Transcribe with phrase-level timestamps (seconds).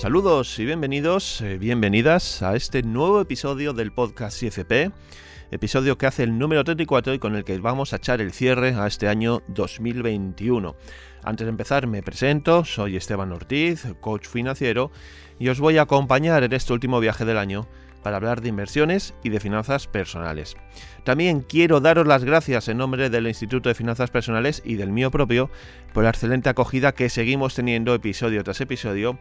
[0.00, 4.92] Saludos y bienvenidos, eh, bienvenidas a este nuevo episodio del podcast IFP,
[5.50, 8.74] episodio que hace el número 34 y con el que vamos a echar el cierre
[8.74, 10.76] a este año 2021.
[11.24, 14.92] Antes de empezar me presento, soy Esteban Ortiz, coach financiero,
[15.40, 17.66] y os voy a acompañar en este último viaje del año
[18.04, 20.54] para hablar de inversiones y de finanzas personales.
[21.02, 25.10] También quiero daros las gracias en nombre del Instituto de Finanzas Personales y del mío
[25.10, 25.50] propio
[25.92, 29.18] por la excelente acogida que seguimos teniendo episodio tras episodio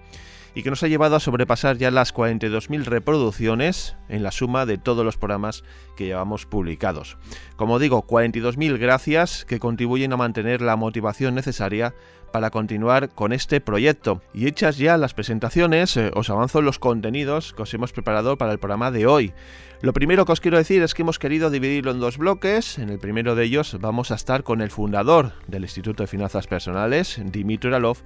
[0.57, 4.80] y que nos ha llevado a sobrepasar ya las 42.000 reproducciones en la suma de
[4.80, 5.63] todos los programas
[5.95, 7.20] que llevamos publicados.
[7.55, 11.93] Como digo, 42.000 gracias que contribuyen a mantener la motivación necesaria
[12.31, 14.23] para continuar con este proyecto.
[14.33, 18.52] Y hechas ya las presentaciones, eh, os avanzo los contenidos que os hemos preparado para
[18.52, 19.33] el programa de hoy.
[19.81, 22.80] Lo primero que os quiero decir es que hemos querido dividirlo en dos bloques.
[22.80, 26.47] En el primero de ellos vamos a estar con el fundador del Instituto de Finanzas
[26.47, 28.00] Personales, Dimitri Uralov,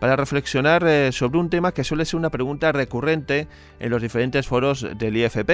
[0.00, 3.46] para reflexionar eh, sobre un tema que suele ser una pregunta recurrente
[3.78, 5.50] en los diferentes foros del IFP.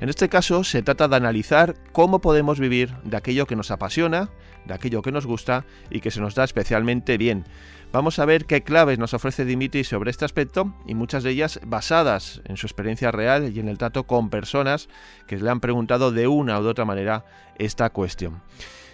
[0.00, 4.30] En este caso se trata de analizar cómo podemos vivir de aquello que nos apasiona,
[4.64, 7.44] de aquello que nos gusta y que se nos da especialmente bien.
[7.92, 11.60] Vamos a ver qué claves nos ofrece Dimitri sobre este aspecto y muchas de ellas
[11.66, 14.88] basadas en su experiencia real y en el trato con personas
[15.26, 17.26] que le han preguntado de una u otra manera
[17.58, 18.40] esta cuestión.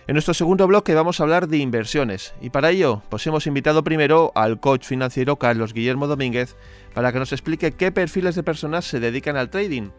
[0.08, 3.84] En nuestro segundo bloque vamos a hablar de inversiones y para ello pues hemos invitado
[3.84, 6.56] primero al coach financiero Carlos Guillermo Domínguez
[6.98, 9.90] para que nos explique qué perfiles de personas se dedican al trading.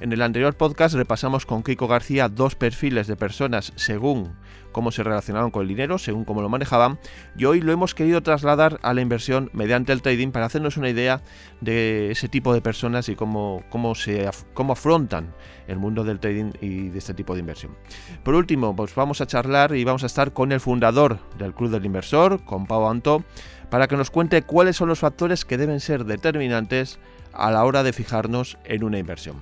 [0.00, 4.34] En el anterior podcast repasamos con Kiko García dos perfiles de personas según
[4.72, 6.98] cómo se relacionaban con el dinero, según cómo lo manejaban,
[7.36, 10.88] y hoy lo hemos querido trasladar a la inversión mediante el trading para hacernos una
[10.88, 11.22] idea
[11.60, 15.34] de ese tipo de personas y cómo, cómo, se, cómo afrontan
[15.68, 17.76] el mundo del trading y de este tipo de inversión.
[18.24, 21.70] Por último, pues vamos a charlar y vamos a estar con el fundador del Club
[21.70, 23.24] del Inversor, con Pau Anto,
[23.70, 26.98] para que nos cuente cuáles son los factores que deben ser determinantes
[27.32, 29.36] a la hora de fijarnos en una inversión.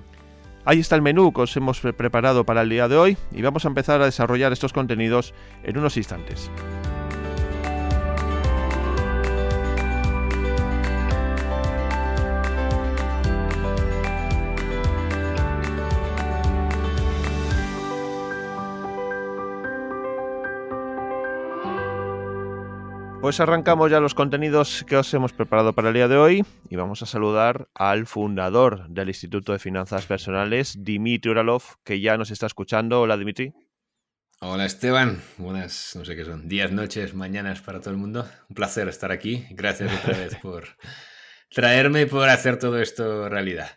[0.65, 3.63] Ahí está el menú que os hemos preparado para el día de hoy y vamos
[3.63, 5.33] a empezar a desarrollar estos contenidos
[5.63, 6.51] en unos instantes.
[23.27, 26.77] Pues arrancamos ya los contenidos que os hemos preparado para el día de hoy y
[26.77, 32.31] vamos a saludar al fundador del Instituto de Finanzas Personales, Dimitri Uralov, que ya nos
[32.31, 33.01] está escuchando.
[33.01, 33.53] Hola, Dimitri.
[34.39, 35.21] Hola, Esteban.
[35.35, 38.25] Buenas, no sé qué son, días, noches, mañanas para todo el mundo.
[38.47, 39.45] Un placer estar aquí.
[39.49, 40.77] Gracias otra vez por
[41.49, 43.71] traerme y por hacer todo esto realidad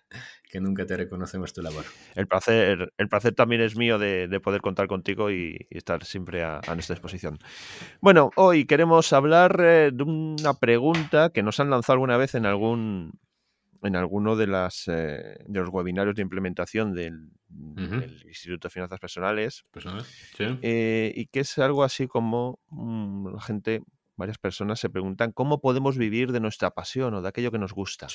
[0.50, 1.84] que nunca te reconocemos tu labor.
[2.14, 6.60] El placer, el placer también es mío de, poder contar contigo y, estar siempre a,
[6.74, 7.38] nuestra disposición.
[8.00, 12.46] Bueno, hoy queremos hablar eh, de una pregunta que nos han lanzado alguna vez en
[12.46, 13.18] algún
[13.82, 17.30] en alguno de, las, eh, de los webinarios de implementación del,
[18.26, 19.64] Instituto de Finanzas Personales.
[20.38, 23.82] Eh, y que es algo así como mm, la gente
[24.20, 27.72] varias personas se preguntan cómo podemos vivir de nuestra pasión o de aquello que nos
[27.72, 28.06] gusta.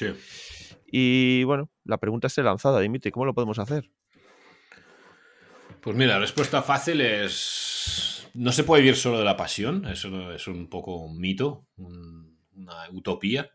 [0.85, 3.89] Y bueno, la pregunta está lanzada, Dimitri, ¿cómo lo podemos hacer?
[5.81, 8.29] Pues mira, la respuesta fácil es...
[8.33, 12.89] No se puede vivir solo de la pasión, eso es un poco un mito, una
[12.91, 13.51] utopía.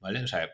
[0.00, 0.22] ¿Vale?
[0.24, 0.48] O sea,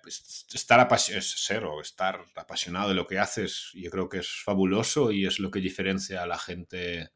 [0.53, 5.13] estar apasionado, ser o estar apasionado de lo que haces, yo creo que es fabuloso
[5.13, 7.11] y es lo que diferencia a la gente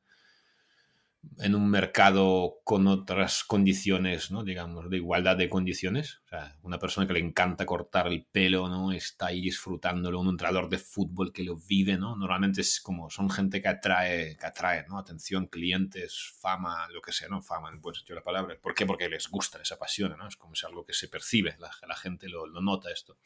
[1.38, 4.42] en un mercado con otras condiciones, ¿no?
[4.42, 6.20] digamos, de igualdad de condiciones.
[6.25, 8.92] O sea, una persona que le encanta cortar el pelo, ¿no?
[8.92, 12.16] Está ahí disfrutándolo, un entrenador de fútbol que lo vive, ¿no?
[12.16, 14.98] Normalmente es como, son gente que atrae, que atrae, ¿no?
[14.98, 17.42] Atención, clientes, fama, lo que sea, ¿no?
[17.42, 18.56] Fama, pues yo la palabra.
[18.60, 18.87] ¿Por qué?
[18.87, 20.26] Porque les gusta, les apasiona, ¿no?
[20.26, 23.17] Es como si algo que se percibe, la, la gente lo, lo nota esto.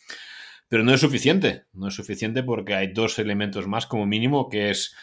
[0.69, 4.71] Pero no es suficiente, no es suficiente porque hay dos elementos más como mínimo, que
[4.71, 4.95] es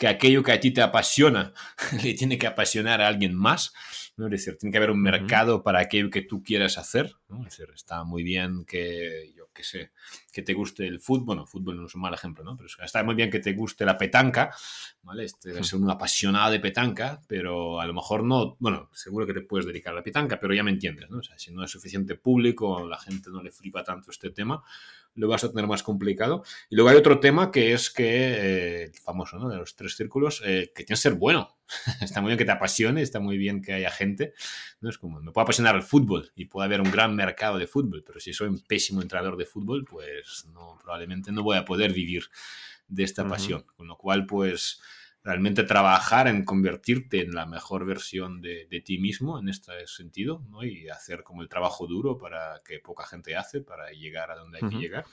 [0.00, 1.52] que aquello que a ti te apasiona
[2.02, 3.74] le tiene que apasionar a alguien más.
[4.16, 4.26] ¿no?
[4.26, 7.12] Es decir, tiene que haber un mercado para aquello que tú quieras hacer.
[7.28, 7.40] ¿no?
[7.40, 9.92] Es decir, está muy bien que, yo qué sé,
[10.32, 11.26] que te guste el fútbol.
[11.26, 12.56] Bueno, fútbol no es un mal ejemplo, ¿no?
[12.56, 14.54] Pero está muy bien que te guste la petanca,
[15.02, 15.24] ¿vale?
[15.24, 19.42] Este, ser un apasionado de petanca, pero a lo mejor no, bueno, seguro que te
[19.42, 21.18] puedes dedicar a la petanca, pero ya me entiendes, ¿no?
[21.18, 24.62] O sea, si no es suficiente público, la gente no le flipa tanto este tema,
[25.14, 26.44] lo vas a tener más complicado.
[26.68, 29.48] Y luego hay otro tema que es que, eh, famoso, ¿no?
[29.48, 31.56] De los tres círculos, eh, que tienes que ser bueno.
[32.00, 34.34] está muy bien que te apasione, está muy bien que haya gente.
[34.80, 34.90] ¿no?
[34.90, 38.02] Es como, me puede apasionar el fútbol y puede haber un gran mercado de fútbol,
[38.04, 41.92] pero si soy un pésimo entrenador de fútbol, pues no, probablemente no voy a poder
[41.92, 42.24] vivir
[42.88, 43.64] de esta pasión.
[43.76, 44.80] Con lo cual, pues
[45.22, 50.64] realmente trabajar en convertirte en la mejor versión de, ti mismo en este sentido, ¿no?
[50.64, 54.58] Y hacer como el trabajo duro para que poca gente hace para llegar a donde
[54.62, 55.04] hay que llegar.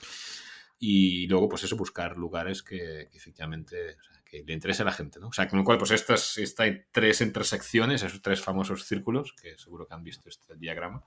[0.78, 5.28] Y luego, pues eso, buscar lugares que, efectivamente que le interese a la gente, ¿no?
[5.28, 9.32] O sea, con lo cual, pues estas, esta hay tres intersecciones, esos tres famosos círculos,
[9.32, 11.02] que seguro que han visto este diagrama,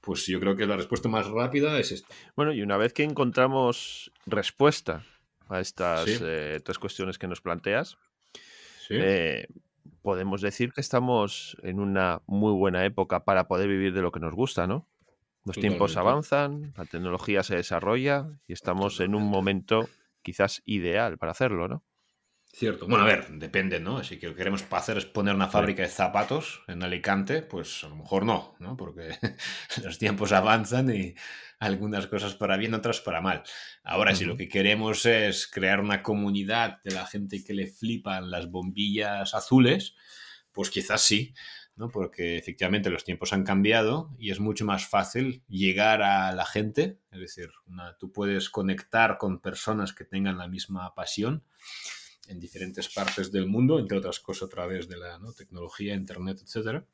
[0.00, 2.14] pues yo creo que la respuesta más rápida es esta.
[2.36, 5.04] Bueno, y una vez que encontramos respuesta
[5.48, 7.96] a estas eh, tres cuestiones que nos planteas,
[8.90, 9.46] eh,
[10.02, 14.20] podemos decir que estamos en una muy buena época para poder vivir de lo que
[14.20, 14.86] nos gusta, ¿no?
[15.44, 19.88] Los tiempos avanzan, la tecnología se desarrolla y estamos en un momento
[20.22, 21.82] quizás ideal para hacerlo, ¿no?
[22.52, 22.86] Cierto.
[22.88, 24.02] Bueno, a ver, depende, ¿no?
[24.02, 27.88] Si lo que queremos hacer es poner una fábrica de zapatos en Alicante, pues a
[27.88, 28.76] lo mejor no, ¿no?
[28.76, 29.10] Porque
[29.84, 31.14] los tiempos avanzan y
[31.60, 33.44] algunas cosas para bien, otras para mal.
[33.84, 38.30] Ahora, si lo que queremos es crear una comunidad de la gente que le flipan
[38.30, 39.94] las bombillas azules,
[40.50, 41.32] pues quizás sí,
[41.76, 41.88] ¿no?
[41.88, 46.98] Porque efectivamente los tiempos han cambiado y es mucho más fácil llegar a la gente,
[47.12, 47.50] es decir,
[47.98, 51.44] tú puedes conectar con personas que tengan la misma pasión
[52.28, 56.84] en diferentes partes del mundo, entre otras cosas a través de la tecnología, internet, etcétera.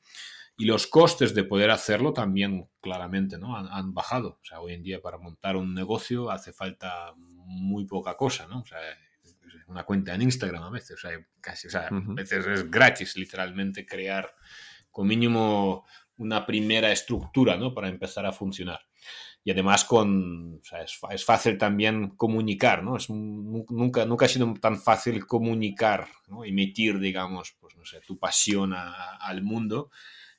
[0.58, 3.56] Y los costes de poder hacerlo también claramente ¿no?
[3.56, 4.38] Han, bajado.
[4.40, 8.60] O sea, hoy en día para montar un negocio hace falta muy poca cosa, ¿no?
[8.60, 8.78] O sea,
[9.66, 13.16] una cuenta en Instagram a veces, o sea, casi, o sea, a veces es gratis
[13.16, 14.32] literalmente crear
[14.90, 15.84] con mínimo
[16.16, 17.74] una primera estructura, ¿no?
[17.74, 18.80] Para empezar a funcionar
[19.46, 22.96] y además con, es, fácil también comunicar, ¿no?
[22.96, 26.44] Es, nunca, nunca ha sido tan fácil comunicar, ¿no?
[26.44, 29.92] Emitir, digamos, pues no sé, tu pasión al mundo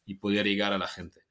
[0.06, 1.21] y poder llegar a la gente.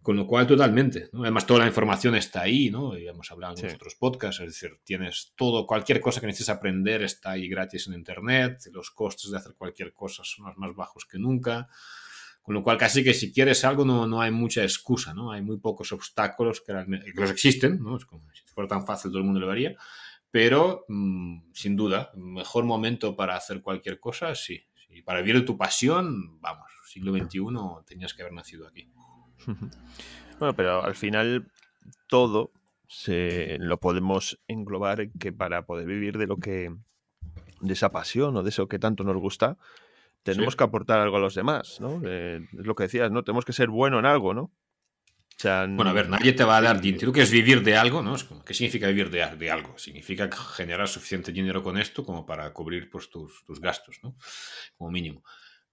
[0.00, 1.10] Con lo cual, totalmente.
[1.12, 2.96] Además, toda la información está ahí, ¿no?
[2.96, 7.02] Y hemos hablado en otros podcasts, es decir, tienes todo, cualquier cosa que necesites aprender
[7.02, 11.04] está ahí gratis en Internet, los costes de hacer cualquier cosa son los más bajos
[11.04, 11.68] que nunca.
[12.44, 15.32] Con lo cual, casi que si quieres algo no, no hay mucha excusa, ¿no?
[15.32, 16.74] Hay muy pocos obstáculos que,
[17.14, 17.96] los existen, ¿no?
[17.96, 19.74] Es como si fuera tan fácil todo el mundo lo vería.
[20.30, 24.62] Pero, mm, sin duda, mejor momento para hacer cualquier cosa, sí.
[24.86, 25.00] sí.
[25.00, 27.40] Para vivir de tu pasión, vamos, siglo XXI
[27.86, 28.90] tenías que haber nacido aquí.
[30.36, 31.46] Bueno, pero al final
[32.08, 32.50] todo
[32.88, 36.74] se, lo podemos englobar en que para poder vivir de lo que
[37.60, 39.56] de esa pasión o de eso que tanto nos gusta,
[40.24, 42.00] tenemos que aportar algo a los demás, ¿no?
[42.04, 43.22] Eh, es lo que decías, ¿no?
[43.22, 44.52] Tenemos que ser bueno en algo, ¿no?
[45.42, 47.06] bueno, a ver, nadie te va a dar dinero.
[47.06, 48.14] Tú quieres vivir de algo, ¿no?
[48.46, 49.76] ¿Qué significa vivir de, de, algo?
[49.76, 54.16] Significa generar suficiente dinero con esto como para cubrir pues, tus, tus gastos, ¿no?
[54.78, 55.22] Como mínimo.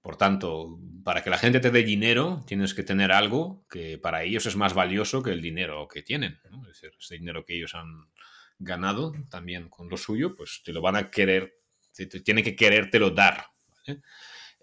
[0.01, 4.24] Por tanto, para que la gente te dé dinero, tienes que tener algo que para
[4.24, 6.39] ellos es más valioso que el dinero que tienen.
[6.50, 6.62] ¿no?
[6.63, 8.09] Es decir, ese dinero que ellos han
[8.57, 11.54] ganado también con lo suyo, pues te lo van a querer,
[11.94, 13.45] te, tiene que querértelo dar.
[13.86, 14.01] ¿vale?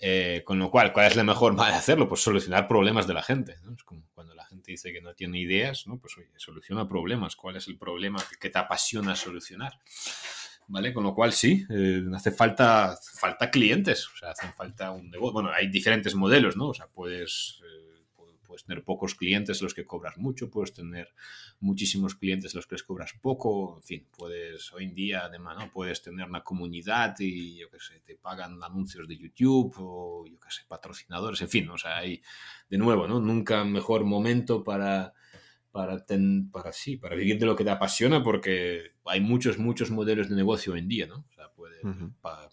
[0.01, 2.09] Eh, con lo cual, ¿cuál es la mejor manera de hacerlo?
[2.09, 3.57] Pues solucionar problemas de la gente.
[3.75, 5.99] Es como cuando la gente dice que no tiene ideas, ¿no?
[5.99, 7.37] Pues oye, soluciona problemas.
[7.37, 9.79] ¿Cuál es el problema que te apasiona solucionar?
[10.69, 10.93] ¿Vale?
[10.93, 15.51] Con lo cual sí, eh, hace falta, falta clientes, o sea, hacen falta un Bueno,
[15.51, 16.69] hay diferentes modelos, ¿no?
[16.69, 17.61] O sea, puedes...
[17.65, 17.88] Eh,
[18.49, 21.15] puedes tener pocos clientes los que cobras mucho, puedes tener
[21.61, 25.71] muchísimos clientes los que les cobras poco, en fin, puedes hoy en día además, ¿no?
[25.71, 30.41] Puedes tener una comunidad y yo qué sé, te pagan anuncios de YouTube o yo
[30.41, 32.23] qué sé, patrocinadores, en fin, o sea, hay
[32.71, 33.21] de nuevo, ¿no?
[33.21, 35.13] Nunca mejor momento para
[35.71, 36.05] para,
[36.51, 40.35] para sí, para vivir de lo que te apasiona, porque hay muchos, muchos modelos de
[40.35, 41.27] negocio hoy en día, ¿no?
[41.31, 41.77] O sea, puede,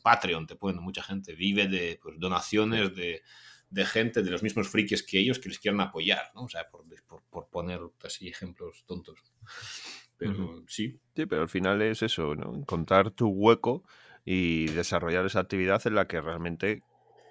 [0.04, 3.24] Patreon te puede, mucha gente vive de pues, donaciones de,
[3.76, 6.44] de gente, de los mismos frikis que ellos, que les quieran apoyar, ¿no?
[6.44, 6.86] O sea, por,
[7.30, 9.20] por, poner así ejemplos tontos.
[10.18, 10.98] Pero sí.
[11.14, 12.56] Sí, pero al final es eso, ¿no?
[12.56, 13.84] Encontrar tu hueco
[14.24, 16.84] y desarrollar esa actividad en la que realmente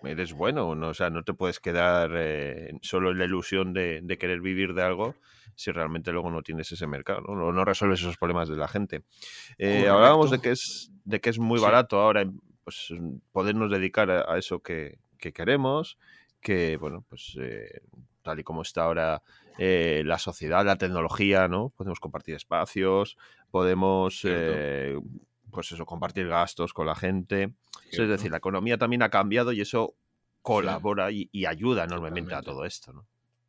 [0.05, 0.89] eres bueno, ¿no?
[0.89, 4.83] O sea, no te puedes quedar eh, solo en la ilusión de, querer vivir de
[4.83, 5.15] algo
[5.57, 7.53] si realmente luego no tienes ese mercado, ¿no?
[7.53, 9.05] No, resuelves esos problemas de la gente.
[9.57, 12.31] Eh, hablábamos de que es, de que es muy barato ahora
[12.65, 12.93] pues,
[13.33, 15.97] podernos dedicar a, eso que, que, queremos
[16.45, 17.81] que, bueno, pues eh,
[18.23, 19.23] tal y como está ahora
[19.59, 21.71] eh, la sociedad, la tecnología, ¿no?
[21.71, 23.17] Podemos compartir espacios,
[23.51, 24.97] podemos, eh,
[25.51, 27.55] pues eso, compartir gastos con la gente.
[27.91, 29.95] Es decir, la economía también ha cambiado y eso
[30.43, 33.07] colabora y, ayuda enormemente a todo esto, ¿no?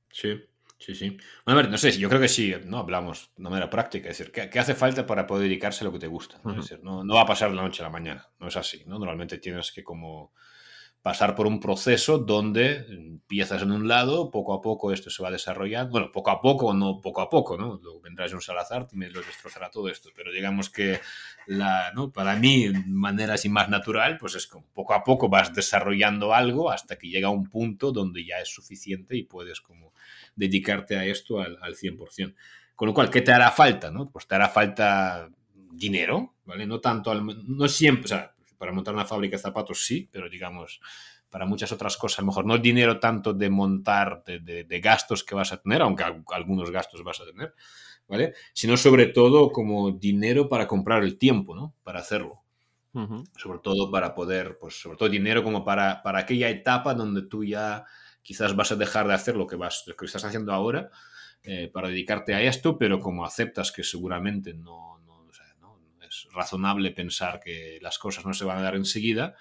[0.10, 0.42] Sí,
[0.78, 1.18] sí, sí.
[1.44, 4.18] Bueno, a ver, no sé, yo creo que sí, no hablamos de manera práctica, es
[4.18, 6.40] decir, ¿qué, hace falta para poder dedicarse a lo que te gusta?
[6.46, 6.52] ¿no?
[6.52, 8.56] Es decir, no, no va a pasar de la noche a la mañana, no es
[8.56, 8.98] así, ¿no?
[8.98, 10.32] Normalmente tienes que como
[11.06, 15.30] pasar por un proceso donde empiezas en un lado, poco a poco esto se va
[15.30, 17.80] desarrollando, bueno, poco a poco, no poco a poco, ¿no?
[17.80, 21.00] Luego vendrás un Salazar y me lo destrozará todo esto, pero digamos que
[21.46, 22.12] la, ¿no?
[22.12, 26.72] para mí, manera así más natural, pues es como poco a poco vas desarrollando algo
[26.72, 29.94] hasta que llega un punto donde ya es suficiente y puedes como
[30.36, 32.34] dedicarte a esto al, al 100%.
[32.76, 33.92] Con lo cual, ¿qué te hará falta?
[33.92, 34.10] ¿no?
[34.10, 35.30] Pues te hará falta
[35.72, 36.66] dinero, ¿vale?
[36.66, 38.35] No tanto, no siempre, o sea,
[38.66, 40.82] para montar una fábrica de zapatos sí, pero digamos,
[41.30, 45.36] para muchas otras cosas, a lo mejor no dinero tanto de montar, de, gastos que
[45.36, 46.04] vas a tener, aunque
[46.34, 47.54] algunos gastos vas a tener,
[48.08, 48.34] ¿vale?
[48.54, 51.76] Sino sobre todo como dinero para comprar el tiempo, ¿no?
[51.84, 52.42] Para hacerlo.
[53.38, 57.44] Sobre todo para poder, pues sobre todo dinero como para, para aquella etapa donde tú
[57.44, 57.86] ya
[58.24, 60.90] quizás vas a dejar de hacer lo que, vas, lo que estás haciendo ahora
[61.44, 64.95] eh, para dedicarte a esto, pero como aceptas que seguramente no,
[66.36, 69.36] razonable pensar que las cosas no se van a dar enseguida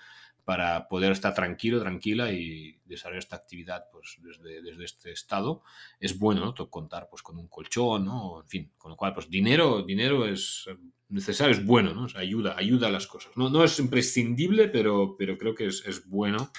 [0.44, 5.62] para poder estar tranquilo, tranquila y desarrollar esta actividad pues, desde, desde este estado.
[5.98, 6.70] Es bueno ¿no?
[6.70, 8.42] contar pues, con un colchón, ¿no?
[8.42, 10.66] en fin, con lo cual pues dinero, dinero es
[11.08, 12.06] necesario, es bueno, ¿no?
[12.14, 13.32] ayuda, ayuda a las cosas.
[13.36, 16.50] No, no es imprescindible, pero, pero creo que es, es bueno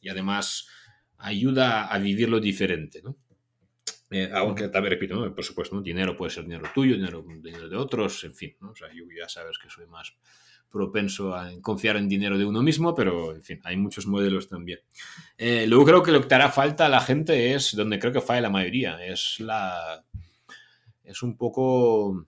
[0.00, 0.66] y además
[1.18, 3.00] ayuda a vivirlo diferente.
[3.02, 3.16] ¿no?
[4.10, 5.82] Eh, aunque también repito, por supuesto, ¿no?
[5.82, 8.70] dinero puede ser dinero tuyo, dinero, dinero de otros, en fin, ¿no?
[8.70, 10.16] o sea, yo ya sabes que soy más
[10.68, 14.80] propenso a confiar en dinero de uno mismo, pero en fin, hay muchos modelos también.
[15.38, 18.12] Eh, luego creo que lo que te hará falta a la gente es, donde creo
[18.12, 20.04] que falla la mayoría, es la...
[21.04, 22.26] es un poco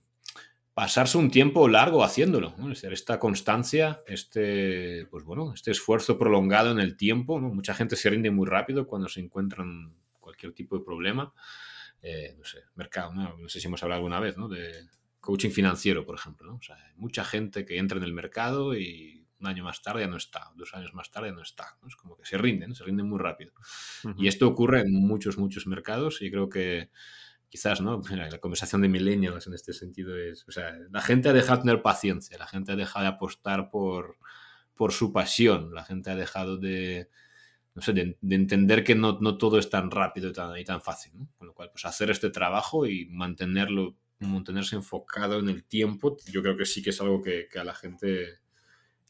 [0.74, 2.70] pasarse un tiempo largo haciéndolo, ¿no?
[2.70, 7.48] es decir, esta constancia, este, pues bueno, este esfuerzo prolongado en el tiempo, ¿no?
[7.48, 11.32] mucha gente se rinde muy rápido cuando se encuentran cualquier tipo de problema
[12.02, 13.48] eh, no sé, mercado, ¿no?
[13.48, 14.48] sé si hemos hablado alguna vez, ¿no?
[14.48, 14.86] De
[15.20, 16.56] coaching financiero, por ejemplo, ¿no?
[16.56, 20.02] O sea, hay mucha gente que entra en el mercado y un año más tarde
[20.02, 22.74] ya no está, dos años más tarde ya no está, Es como que se rinden,
[22.74, 23.52] se rinden muy rápido.
[24.16, 26.90] Y esto ocurre en muchos, muchos mercados y creo que
[27.48, 28.00] quizás, ¿no?
[28.10, 31.62] La conversación de millennials en este sentido es, o sea, la gente ha dejado de
[31.62, 34.16] tener paciencia, la gente ha dejado de apostar por,
[34.74, 37.08] por su pasión, la gente ha dejado de,
[37.74, 40.82] no sé, de, entender que no, no, todo es tan rápido y tan, y tan
[40.82, 41.28] fácil, ¿no?
[41.38, 46.42] Con lo cual, pues hacer este trabajo y mantenerlo, mantenerse enfocado en el tiempo, yo
[46.42, 48.40] creo que sí que es algo que, que a la gente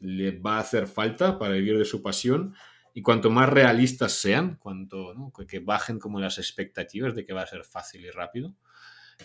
[0.00, 2.54] le va a hacer falta para vivir de su pasión
[2.95, 5.33] y cuanto más realistas sean, cuanto ¿no?
[5.33, 8.54] que bajen como las expectativas de que va a ser fácil y rápido,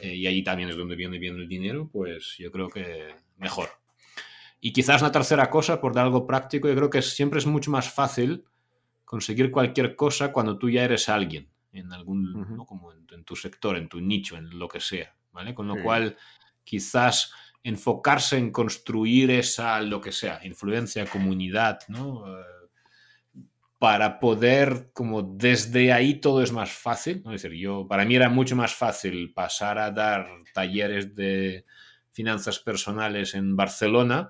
[0.01, 3.69] eh, y ahí también es donde viene bien el dinero, pues yo creo que mejor.
[4.59, 7.71] Y quizás una tercera cosa, por dar algo práctico, yo creo que siempre es mucho
[7.71, 8.45] más fácil
[9.07, 13.87] conseguir cualquier cosa cuando tú ya eres alguien en algún, como en, tu sector, en
[13.87, 15.55] tu nicho, en lo que sea, ¿vale?
[15.55, 16.17] Con lo cual,
[16.65, 17.31] quizás
[17.63, 22.25] enfocarse en construir esa, lo que sea, influencia, comunidad, ¿no?
[22.27, 22.43] Eh,
[23.79, 27.31] para poder, como desde ahí todo es más fácil, ¿no?
[27.31, 31.63] Es decir, yo, para mí era mucho más fácil pasar a dar talleres de
[32.11, 34.29] finanzas personales en Barcelona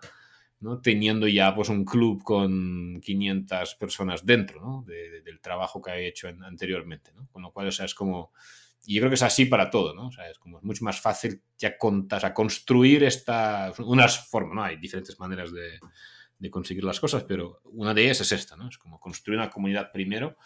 [0.60, 0.82] ¿no?
[0.82, 4.86] teniendo ya pues, un club con 500 personas dentro ¿no?
[4.86, 7.12] del trabajo que he hecho anteriormente.
[7.16, 7.28] ¿no?
[7.32, 8.32] Con lo cual, o sea, es como...
[8.86, 10.08] Y yo creo que es así para todo, ¿no?
[10.08, 14.56] O sea, es como es mucho más fácil ya contar, a construir esta, unas formas,
[14.56, 14.64] ¿no?
[14.64, 15.78] Hay diferentes maneras de,
[16.40, 18.70] de, conseguir las cosas, pero una de ellas es esta, ¿no?
[18.70, 20.38] Es como construir una comunidad primero,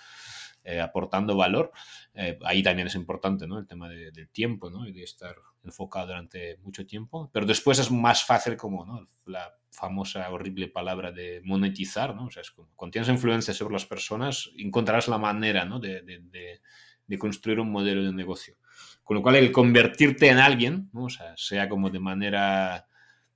[0.64, 1.72] eh, aportando valor.
[2.14, 3.58] Eh, ahí también es importante, ¿no?
[3.58, 4.88] El tema del tiempo, ¿no?
[4.88, 7.30] Y de estar enfocado durante mucho tiempo.
[7.34, 9.08] Pero después es más fácil como, ¿no?
[9.26, 12.26] La famosa horrible palabra de monetizar, ¿no?
[12.26, 15.80] O sea, es cuando tienes influencia sobre las personas, encontrarás la manera, ¿no?
[15.80, 16.60] De, de,
[17.08, 18.56] de, construir un modelo de negocio.
[19.04, 20.90] Con lo cual, el convertirte en alguien.
[20.94, 22.88] O sea, sea como de manera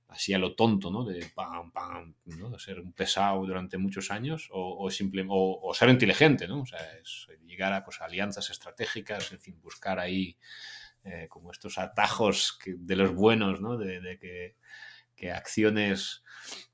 [0.08, 1.04] así a lo tonto, ¿no?
[1.04, 2.50] De pam, pam, ¿no?
[2.50, 6.62] De ser un pesado durante muchos años o, o, simple, o, ser inteligente, ¿no?
[6.62, 10.36] O sea, es llegar a pues, alianzas estratégicas, en fin, buscar ahí
[11.04, 13.76] eh, como estos atajos de los buenos, ¿no?
[13.76, 14.56] De, de que
[15.16, 16.22] que acciones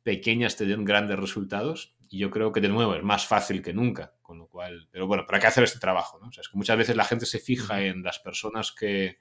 [0.03, 1.95] pequeñas te den grandes resultados.
[2.11, 4.15] Y yo creo que, de nuevo, es más fácil que nunca.
[4.21, 6.19] Con lo cual, pero bueno, ¿para qué hacer este trabajo?
[6.21, 6.29] ¿no?
[6.29, 9.19] O sea, es que muchas veces la gente se fija en las personas que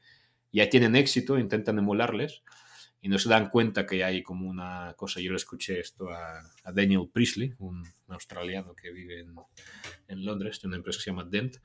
[0.52, 2.44] ya tienen éxito, intentan emularles
[3.02, 5.20] y no se dan cuenta que hay como una cosa.
[5.20, 6.42] Yo le escuché esto a,
[6.72, 9.34] Daniel Priestley, un, australiano que vive en,
[10.08, 11.58] en, Londres, de una empresa que se llama Dent,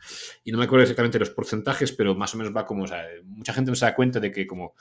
[0.45, 3.05] y no me acuerdo exactamente los porcentajes, pero más o menos va como, o sea,
[3.25, 4.75] mucha gente no se da cuenta de que como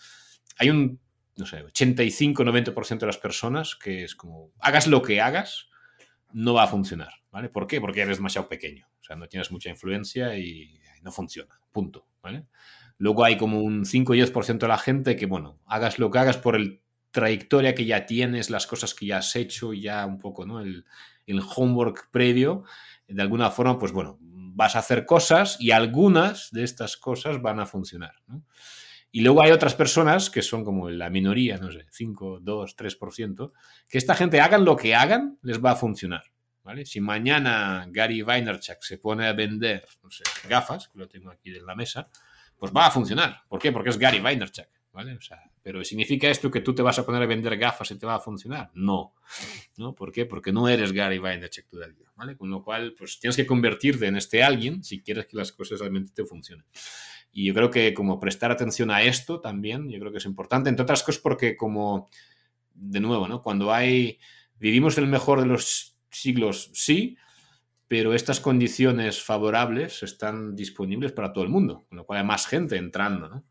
[0.57, 0.99] hay un
[1.37, 5.69] no sé, 85-90% de las personas que es como, hagas lo que hagas,
[6.31, 7.49] no va a funcionar, ¿vale?
[7.49, 7.81] ¿Por qué?
[7.81, 12.47] Porque eres demasiado pequeño, o sea, no tienes mucha influencia y no funciona, punto, ¿vale?
[12.97, 16.37] Luego hay como un 5 10% de la gente que, bueno, hagas lo que hagas
[16.37, 20.45] por el trayectoria que ya tienes, las cosas que ya has hecho, ya un poco,
[20.45, 20.59] ¿no?
[20.59, 20.85] El,
[21.25, 22.63] el homework previo,
[23.07, 27.59] de alguna forma, pues bueno, vas a hacer cosas y algunas de estas cosas van
[27.59, 28.15] a funcionar.
[29.11, 33.51] Y luego hay otras personas que son como la minoría, no sé, 5, 2, 3%,
[33.87, 36.23] que esta gente hagan lo que hagan, les va a funcionar.
[36.63, 36.85] ¿vale?
[36.85, 41.55] Si mañana Gary Vaynerchuk se pone a vender, no sé, gafas, que lo tengo aquí
[41.55, 42.09] en la mesa,
[42.57, 43.41] pues va a funcionar.
[43.47, 43.71] ¿Por qué?
[43.71, 44.67] Porque es Gary Vaynerchuk.
[44.95, 45.19] ¿vale?
[45.61, 48.15] Pero ¿significa esto que tú te vas a poner a vender gafas y te va
[48.15, 48.71] a funcionar?
[48.73, 49.13] No.
[49.77, 49.93] ¿No?
[49.93, 50.25] ¿Por qué?
[50.25, 52.37] Porque no eres Gary Vaynerchuk todavía, ¿vale?
[52.37, 55.81] Con lo cual, pues tienes que convertirte en este alguien si quieres que las cosas
[55.81, 56.65] realmente te funcionen.
[57.33, 60.69] Y yo creo que como prestar atención a esto también, yo creo que es importante,
[60.69, 62.09] entre otras cosas porque como,
[62.73, 63.43] de nuevo, ¿no?
[63.43, 64.17] Cuando hay,
[64.57, 67.17] vivimos el mejor de los siglos, sí,
[67.87, 72.47] pero estas condiciones favorables están disponibles para todo el mundo, con lo cual hay más
[72.47, 73.43] gente entrando, ¿no?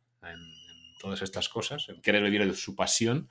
[1.05, 3.29] todas estas cosas, el querer vivir su pasión.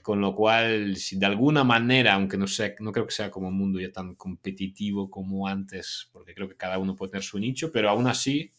[0.00, 3.48] Con lo cual, si de alguna manera, aunque no, sea, no creo que sea como
[3.48, 7.38] un mundo ya tan competitivo como antes, porque creo que cada uno puede tener su
[7.38, 8.52] nicho, pero aún así,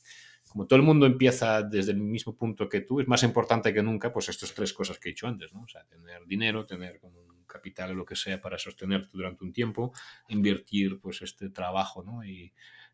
[0.47, 3.81] como todo el mundo empieza desde el mismo punto que tú, es más importante que
[3.81, 5.63] nunca, pues estas tres cosas que he dicho antes, ¿no?
[5.63, 7.22] O sea, tener dinero, tener un
[7.53, 9.93] capital o lo que sea para sostenerte durante un tiempo,
[10.27, 12.25] invertir pues este trabajo, ¿no?
[12.25, 12.51] Y,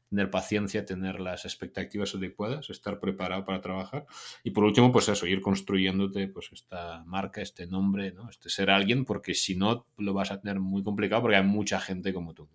[0.10, 4.06] tener paciencia, tener las expectativas adecuadas, estar preparado para trabajar.
[4.44, 8.30] Y por último, pues eso, ir construyéndote pues esta marca, este nombre, ¿no?
[8.30, 11.80] este ser alguien, porque si no lo vas a tener muy complicado porque hay mucha
[11.80, 12.50] gente como tú.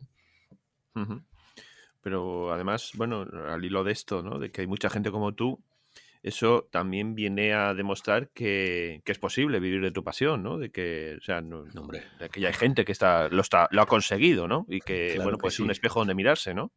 [2.01, 4.39] Pero además, bueno, al hilo de esto, ¿no?
[4.39, 5.61] De que hay mucha gente como tú,
[6.25, 10.57] eso también viene a demostrar que, es posible vivir de tu pasión, ¿no?
[10.57, 12.03] De que, o sea, no, Hombre.
[12.19, 14.65] De que ya hay gente que está, lo, está, lo ha conseguido, ¿no?
[14.71, 16.73] Y que, bueno, pues es un espejo donde mirarse, ¿no?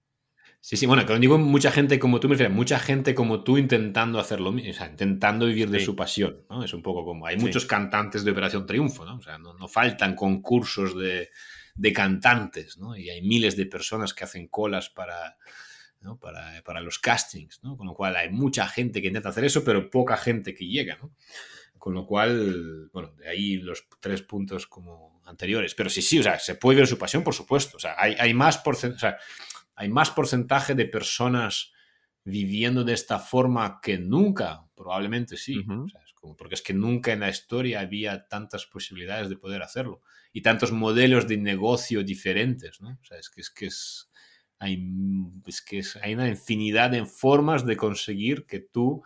[0.59, 3.41] Sí, sí, bueno, cuando digo mucha gente como tú, me refiero a mucha gente como
[3.41, 6.61] tú intentando hacerlo, o sea, intentando vivir de su pasión, ¿no?
[6.61, 9.15] Es un poco como, hay muchos cantantes de Operación Triunfo, ¿no?
[9.15, 11.29] O sea, no, faltan concursos de,
[11.93, 12.97] cantantes, ¿no?
[12.97, 15.37] Y hay miles de personas que hacen colas para,
[16.15, 17.75] para, para, los castings, ¿no?
[17.75, 20.97] Con lo cual hay mucha gente que intenta hacer eso, pero poca gente que llega,
[21.01, 21.11] ¿no?
[21.77, 25.75] Con lo cual, bueno, de ahí los tres puntos como anteriores.
[25.75, 27.77] Pero sí, sí, o sea, se puede ver su pasión, por supuesto.
[27.77, 29.17] O sea, hay, hay más porcentaje, o sea,
[29.75, 31.71] hay más porcentaje de personas
[32.27, 35.65] viviendo de esta forma que nunca, probablemente sí.
[36.37, 40.01] porque es que nunca en la historia había tantas posibilidades de poder hacerlo
[40.33, 42.81] y tantos modelos de negocio diferentes.
[42.81, 42.97] ¿no?
[43.01, 44.11] O sea, es que es, que es,
[44.59, 44.83] hay,
[45.45, 49.03] es que hay una infinidad de formas de conseguir que tú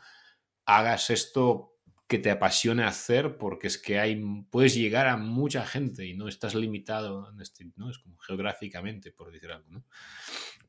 [0.65, 1.71] hagas esto
[2.07, 6.27] que te apasione hacer porque es que hay puedes llegar a mucha gente y no
[6.27, 7.89] estás limitado en este, ¿no?
[7.89, 9.85] es como geográficamente por decir algo ¿no?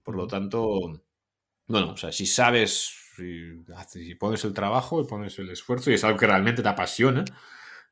[0.05, 1.03] Por lo tanto,
[1.66, 6.05] bueno, o sea, si sabes, si, pones el trabajo y pones el esfuerzo y es
[6.05, 7.25] algo que realmente te apasiona,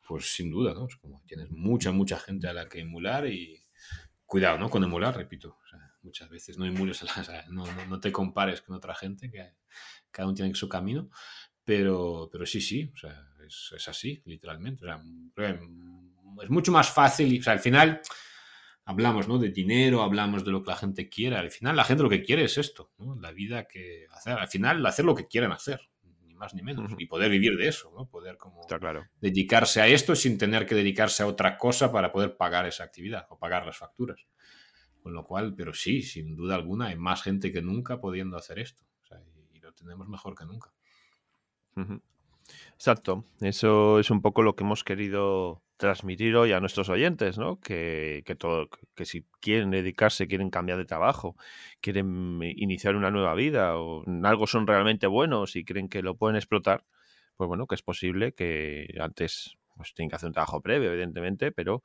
[0.06, 0.86] pues sin duda, ¿no?
[0.86, 3.64] Es como tienes mucha, mucha gente a la que emular y
[4.26, 4.70] cuidado, ¿no?
[4.70, 5.58] Con emular, repito.
[6.02, 7.02] Muchas veces no emules,
[7.50, 9.54] no, no, te compares con otra gente, que
[10.10, 11.10] cada uno tiene su camino,
[11.64, 14.84] pero, pero sí, sí, o sea, es, es así, literalmente.
[14.84, 15.02] O sea,
[16.42, 18.00] es mucho más fácil, o sea, al final
[18.90, 19.38] hablamos ¿no?
[19.38, 21.36] de dinero, hablamos de lo que la gente quiere.
[21.36, 23.16] Al final la gente lo que quiere es esto, ¿no?
[23.20, 24.38] la vida que hacer.
[24.38, 25.80] Al final hacer lo que quieren hacer,
[26.22, 26.92] ni más ni menos.
[26.98, 28.08] Y poder vivir de eso, ¿no?
[28.08, 29.06] poder como claro.
[29.20, 33.26] dedicarse a esto sin tener que dedicarse a otra cosa para poder pagar esa actividad
[33.30, 34.26] o pagar las facturas.
[35.02, 38.58] Con lo cual, pero sí, sin duda alguna, hay más gente que nunca pudiendo hacer
[38.58, 38.84] esto.
[39.54, 40.72] y, lo tenemos mejor que nunca.
[42.74, 43.24] Exacto.
[43.40, 47.58] Eso es un poco lo que hemos querido transmitir hoy a nuestros oyentes, ¿no?
[47.58, 51.36] Que, todo, que si quieren dedicarse, quieren cambiar de trabajo,
[51.80, 56.16] quieren iniciar una nueva vida o en algo son realmente buenos y creen que lo
[56.16, 56.84] pueden explotar,
[57.36, 61.52] pues bueno, que es posible que antes pues tienen que hacer un trabajo previo, evidentemente,
[61.52, 61.82] pero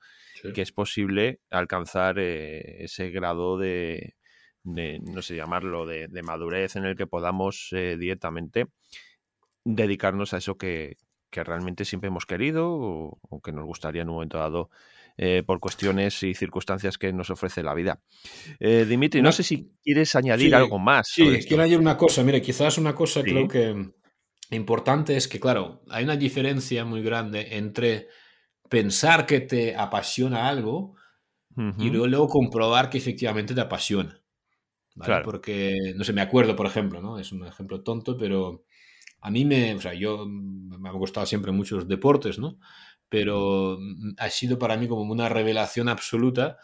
[0.54, 4.16] que es posible alcanzar eh, ese grado de,
[4.64, 8.68] no sé llamarlo, de, madurez en el que podamos eh, directamente
[9.64, 10.98] dedicarnos a eso que,
[11.30, 14.70] que realmente siempre hemos querido o, que nos gustaría en un momento dado
[15.18, 18.02] eh, por cuestiones y circunstancias que nos ofrece la vida.
[18.60, 21.08] Eh, Dimitri, no, sé si quieres añadir algo más.
[21.10, 22.24] Sí, quiero añadir una cosa.
[22.24, 23.92] Mire, quizás una cosa creo que
[24.52, 28.08] importante es que, claro, hay una diferencia muy grande entre
[28.70, 30.96] pensar que te apasiona algo
[31.78, 34.22] y luego, comprobar que efectivamente te apasiona.
[35.24, 37.18] Porque, no sé, me acuerdo, por ejemplo, ¿no?
[37.18, 38.66] Es un ejemplo tonto, pero
[39.22, 42.60] a mí me, o sea, yo me ha gustado siempre muchos deportes, ¿no?
[43.08, 46.58] Pero mm, ha sido para mí como una revelación absoluta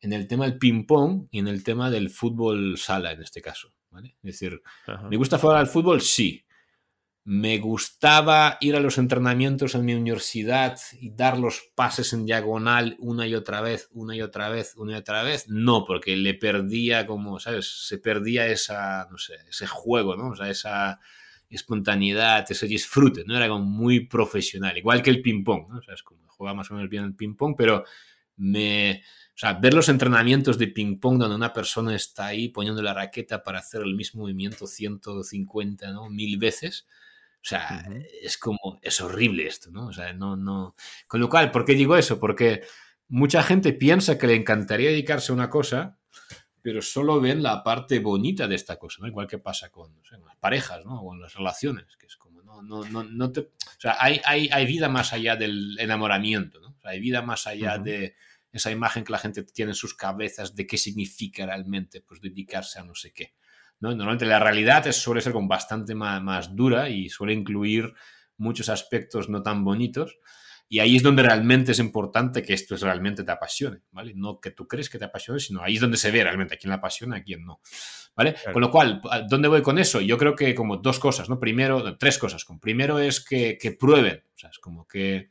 [0.00, 3.74] en el tema del ping-pong y en el tema del fútbol sala, en este caso.
[3.90, 4.16] ¿vale?
[4.22, 4.62] Es decir,
[5.10, 6.00] ¿me gusta jugar al fútbol?
[6.00, 6.44] Sí.
[7.30, 12.96] Me gustaba ir a los entrenamientos en mi universidad y dar los pases en diagonal
[13.00, 15.44] una y otra vez, una y otra vez, una y otra vez.
[15.46, 17.86] No, porque le perdía como, ¿sabes?
[17.86, 20.30] Se perdía esa, no sé, ese juego, ¿no?
[20.30, 21.00] O sea, esa
[21.50, 23.36] espontaneidad, ese disfrute, ¿no?
[23.36, 25.70] Era como muy profesional, igual que el ping-pong.
[25.74, 27.84] O sea, es como juega más o menos bien el ping-pong, pero
[28.36, 29.02] me...
[29.34, 33.42] O sea, ver los entrenamientos de ping-pong donde una persona está ahí poniendo la raqueta
[33.42, 36.08] para hacer el mismo movimiento 150, ¿no?
[36.08, 36.86] Mil veces,
[37.40, 37.88] o sea,
[38.22, 39.86] es como, es horrible esto, ¿no?
[39.86, 40.74] O sea, no, no.
[41.06, 42.18] Con lo cual, ¿por qué digo eso?
[42.18, 42.62] Porque
[43.08, 45.98] mucha gente piensa que le encantaría dedicarse a una cosa,
[46.60, 49.08] pero solo ven la parte bonita de esta cosa, ¿no?
[49.08, 51.00] Igual que pasa con, las parejas, ¿no?
[51.00, 53.40] O en las relaciones, que es como, no, no, no, no te...
[53.40, 56.70] O sea, hay, hay, hay, vida más allá del enamoramiento, ¿no?
[56.76, 58.16] O sea, hay vida más allá de
[58.52, 62.80] esa imagen que la gente tiene en sus cabezas de qué significa realmente, pues, dedicarse
[62.80, 63.34] a no sé qué.
[63.80, 67.92] Normalmente la realidad suele ser con bastante más, dura y suele incluir
[68.36, 70.18] muchos aspectos no tan bonitos.
[70.70, 74.12] Y ahí es donde realmente es importante que esto realmente te apasione, ¿vale?
[74.14, 76.58] No que tú crees que te apasione, sino ahí es donde se ve realmente a
[76.58, 77.60] quién le apasiona y a quién no,
[78.14, 78.34] ¿vale?
[78.52, 80.02] Con lo cual, ¿dónde voy con eso?
[80.02, 81.40] Yo creo que como dos cosas, ¿no?
[81.40, 82.44] Primero, tres cosas.
[82.60, 85.30] Primero es que, prueben, o sea, es como que,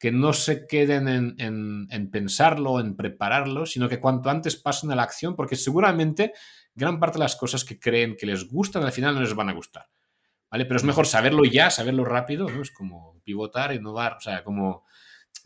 [0.00, 4.90] que no se queden en, en, en pensarlo, en prepararlo, sino que cuanto antes pasen
[4.90, 6.32] a la acción, porque seguramente
[6.74, 9.48] gran parte de las cosas que creen que les gustan al final no les van
[9.48, 9.88] a gustar.
[10.50, 10.66] ¿Vale?
[10.66, 12.60] Pero es mejor saberlo ya, saberlo rápido, ¿no?
[12.60, 14.84] Es como pivotar, innovar, o sea, como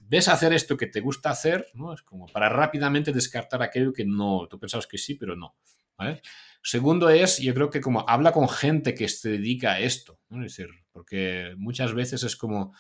[0.00, 1.92] ves hacer esto que te gusta hacer, ¿no?
[1.92, 5.56] Es como para rápidamente descartar aquello que no, tú pensabas que sí, pero no.
[5.96, 6.22] ¿vale?
[6.62, 10.44] Segundo es, yo creo que como habla con gente que se dedica a esto, ¿no?
[10.44, 12.74] Es decir, porque muchas veces es como,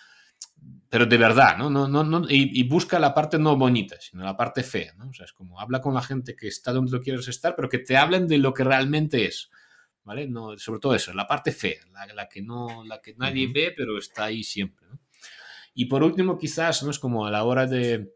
[0.88, 1.68] pero de verdad, ¿no?
[1.68, 5.08] no, no, no y, busca la parte no bonita, sino la parte fea, ¿no?
[5.08, 7.68] O sea, es como habla con la gente que está donde tú quieres estar, pero
[7.68, 9.50] que te hablen de lo que realmente es,
[10.04, 10.28] ¿vale?
[10.28, 11.80] No, sobre todo eso, la parte fea,
[12.14, 15.00] la, que, no, la que nadie ve, pero está ahí siempre, ¿no?
[15.74, 16.90] Y por último, quizás, ¿no?
[16.90, 18.14] Es como a la hora de...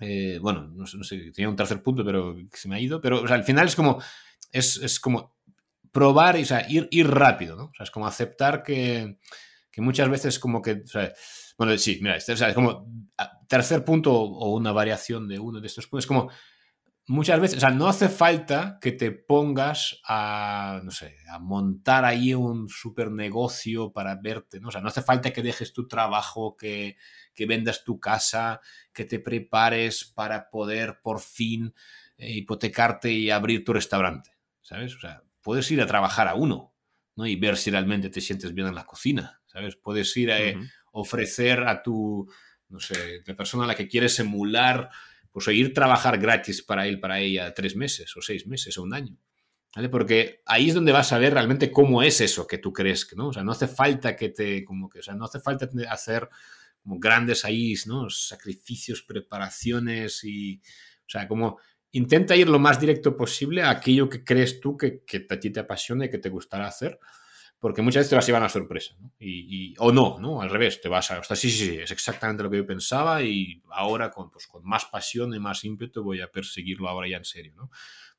[0.00, 3.00] Eh, bueno, no sé, no sé, tenía un tercer punto, pero se me ha ido,
[3.00, 4.00] pero o sea, al final es como,
[4.52, 5.34] es, es como
[5.90, 7.64] probar, o sea, ir, ir rápido, ¿no?
[7.64, 9.18] O sea, es como aceptar que,
[9.70, 11.12] que muchas veces como que, o sea,
[11.56, 12.88] bueno, sí, mira, este, es como
[13.48, 16.30] tercer punto o una variación de uno de estos puntos, es como
[17.06, 22.04] muchas veces, o sea, no hace falta que te pongas a, no sé, a montar
[22.04, 24.68] ahí un super negocio para verte, ¿no?
[24.68, 26.96] O sea, no hace falta que dejes tu trabajo, que,
[27.34, 28.60] que vendas tu casa,
[28.92, 31.74] que te prepares para poder por fin
[32.16, 34.30] eh, hipotecarte y abrir tu restaurante,
[34.62, 34.94] ¿sabes?
[34.96, 36.74] O sea, puedes ir a trabajar a uno,
[37.16, 37.26] ¿no?
[37.26, 39.76] Y ver si realmente te sientes bien en la cocina, ¿sabes?
[39.76, 40.38] Puedes ir a
[40.94, 42.28] ofrecer a tu,
[42.68, 44.90] no sé, la persona a la que quieres emular,
[45.32, 48.94] pues ir trabajar gratis para él, para ella, tres meses o seis meses o un
[48.94, 49.16] año.
[49.74, 49.88] ¿Vale?
[49.88, 53.28] Porque ahí es donde vas a ver realmente cómo es eso que tú crees, ¿no?
[53.28, 56.28] O sea, no hace falta que te, como que, o sea, no hace falta hacer
[56.80, 58.08] como grandes ahí, ¿no?
[58.08, 60.62] Sacrificios, preparaciones y,
[61.00, 61.58] o sea, como
[61.90, 65.50] intenta ir lo más directo posible a aquello que crees tú que, que a ti
[65.50, 67.00] te apasiona y que te gustará hacer
[67.58, 69.12] porque muchas veces te vas a llevar una sorpresa, ¿no?
[69.18, 70.42] Y, o no, ¿no?
[70.42, 71.20] Al revés, te vas a...
[71.20, 74.64] O sí, sí, sí, es exactamente lo que yo pensaba y ahora con, pues, con
[74.64, 77.70] más pasión y más ímpetu voy a perseguirlo ahora ya en serio, ¿no?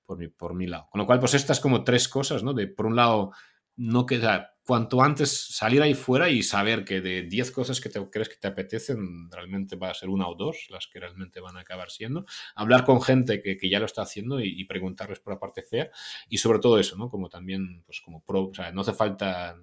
[0.06, 0.88] Por mi, por mi lado.
[0.89, 2.54] Con lo cual, pues estas como tres cosas, ¿no?
[2.54, 3.32] De, por un lado,
[3.76, 8.04] no queda cuanto antes salir ahí fuera y saber que de 10 cosas que te
[8.10, 11.56] crees que te apetecen, realmente va a ser una o dos las que realmente van
[11.58, 12.25] a acabar siendo.
[12.56, 15.89] Hablar con gente que, que ya lo está haciendo y, preguntarles por la parte fea.
[16.28, 17.10] Y sobre todo eso, ¿no?
[17.10, 19.56] Como también, pues como pro, o sea, no hace falta...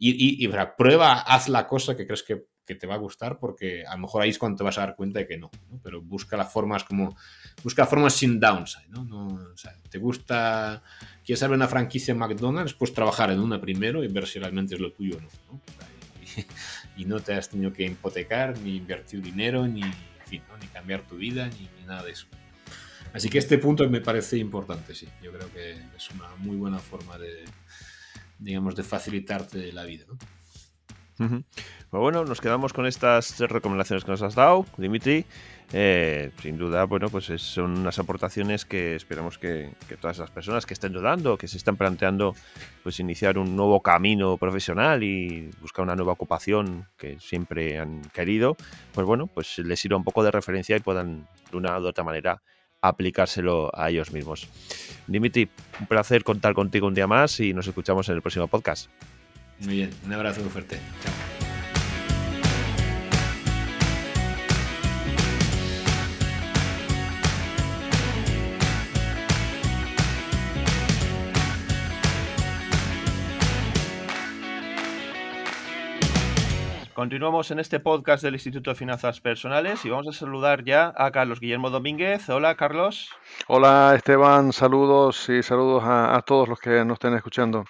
[0.00, 3.86] Y, y, prueba, haz la cosa que crees que que te va a gustar porque
[3.86, 5.50] a lo mejor ahí es cuando te vas a dar cuenta de que no,
[5.82, 7.16] pero busca las formas como
[7.64, 9.04] busca formas sin downside ¿no?
[9.04, 10.82] no o sea, te gusta
[11.24, 14.74] quieres abrir una franquicia en McDonald's pues trabajar en una primero y ver si realmente
[14.74, 15.60] es lo tuyo o no, ¿no?
[16.96, 20.58] Y, no te has tenido que hipotecar ni invertir dinero ni en fin, ¿no?
[20.58, 22.26] ni cambiar tu vida ni, ni nada de eso
[23.14, 26.80] así que este punto me parece importante sí yo creo que es una muy buena
[26.80, 27.44] forma de
[28.38, 30.18] digamos de facilitarte la vida ¿no?
[31.18, 35.24] Pues bueno, nos quedamos con estas recomendaciones que nos has dado, Dimitri.
[35.72, 40.72] Eh, sin duda, bueno, pues son unas aportaciones que esperamos que, todas las personas que
[40.74, 42.34] estén dudando, que se están planteando
[42.82, 48.56] pues iniciar un nuevo camino profesional y buscar una nueva ocupación que siempre han querido,
[48.94, 52.04] pues bueno, pues les sirva un poco de referencia y puedan de una u otra
[52.04, 52.40] manera
[52.80, 54.48] aplicárselo a ellos mismos.
[55.06, 55.50] Dimitri,
[55.80, 58.88] un placer contar contigo un día más y nos escuchamos en el próximo podcast.
[59.60, 60.78] Muy bien, un abrazo muy fuerte.
[61.02, 61.38] Chao.
[76.98, 81.12] Continuamos en este podcast del Instituto de Finanzas Personales y vamos a saludar ya a
[81.12, 82.28] Carlos Guillermo Domínguez.
[82.28, 83.10] Hola, Carlos.
[83.46, 84.52] Hola, Esteban.
[84.52, 87.64] Saludos y saludos a, todos los que nos estén escuchando.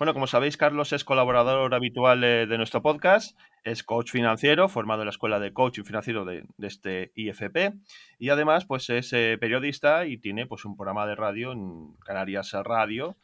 [0.00, 5.06] Bueno, como sabéis, Carlos es colaborador habitual de, nuestro podcast, es coach financiero, formado en
[5.08, 7.74] la Escuela de Coaching Financiero de, este IFP,
[8.18, 12.50] y además pues es eh, periodista y tiene pues un programa de radio en Canarias
[12.64, 13.18] Radio,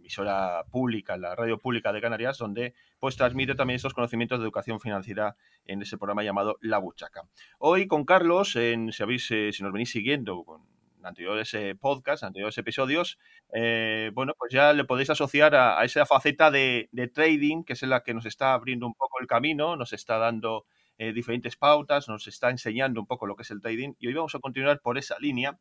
[0.00, 4.80] emisora pública, la radio pública de Canarias, donde pues transmite también estos conocimientos de educación
[4.80, 7.22] financiera en ese programa llamado La Buchaca.
[7.60, 10.69] Hoy con Carlos, en, si, habéis, eh, si nos venís siguiendo con
[11.04, 13.18] anteriores eh, podcasts, anteriores episodios,
[13.52, 18.02] eh, bueno, pues ya le podéis asociar a, esa faceta de, trading, que es la
[18.02, 20.66] que nos está abriendo un poco el camino, nos está dando
[21.14, 24.34] diferentes pautas, nos está enseñando un poco lo que es el trading y hoy vamos
[24.34, 25.58] a continuar por esa línea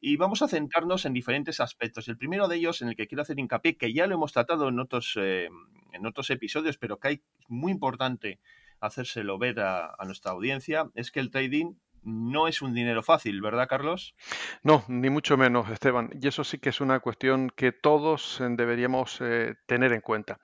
[0.00, 2.08] y vamos a centrarnos en diferentes aspectos.
[2.08, 4.68] El primero de ellos, en el que quiero hacer hincapié, que ya lo hemos tratado
[4.68, 5.48] en otros, eh,
[5.92, 8.40] en otros episodios, pero que hay muy importante
[8.80, 13.68] hacérselo ver a, nuestra audiencia, es que el trading no es un dinero fácil, ¿verdad,
[13.68, 14.14] Carlos?
[14.62, 16.10] No, ni mucho menos, Esteban.
[16.20, 20.38] Y eso sí que es una cuestión que todos eh, deberíamos eh, tener en cuenta.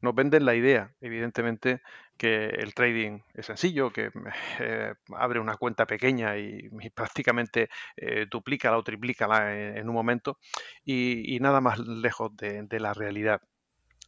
[0.00, 1.80] Nos venden la idea, evidentemente,
[2.16, 4.10] que el trading es sencillo, que
[4.60, 10.38] eh, abre una cuenta pequeña y, prácticamente eh, o triplica en, en, un momento
[10.84, 13.40] y, nada más lejos de, la realidad.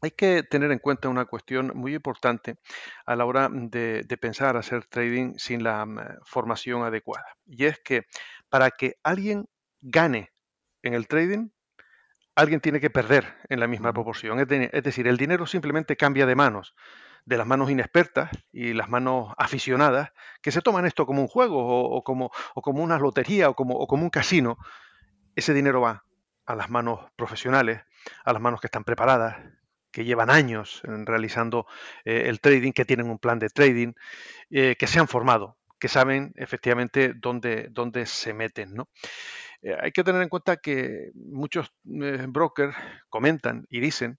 [0.01, 2.59] Hay que tener en cuenta una cuestión muy importante
[3.07, 7.27] a la hora de, de pensar hacer trading sin la mm, formación adecuada.
[7.47, 8.07] Y es que
[8.49, 9.49] para que alguien
[9.81, 10.33] gane
[10.83, 11.49] en el trading,
[12.39, 14.39] alguien tiene que perder en la misma proporción.
[14.39, 16.77] Es, decir, el dinero simplemente cambia de manos,
[17.25, 21.59] de las manos inexpertas y las manos aficionadas, que se toman esto como un juego
[21.67, 24.57] o, como, como, una lotería o como, un casino.
[25.35, 26.05] Ese dinero va
[26.47, 27.83] a las manos profesionales,
[28.25, 29.37] a las manos que están preparadas,
[29.91, 31.67] que llevan años realizando
[32.05, 33.93] eh, el trading, que tienen un plan de trading,
[34.51, 38.75] eh, que se han formado, que saben efectivamente dónde, dónde se meten.
[38.75, 38.89] ¿no?
[39.63, 42.77] Eh, hay que tener en cuenta que muchos eh, brokers
[43.09, 44.19] comentan y dicen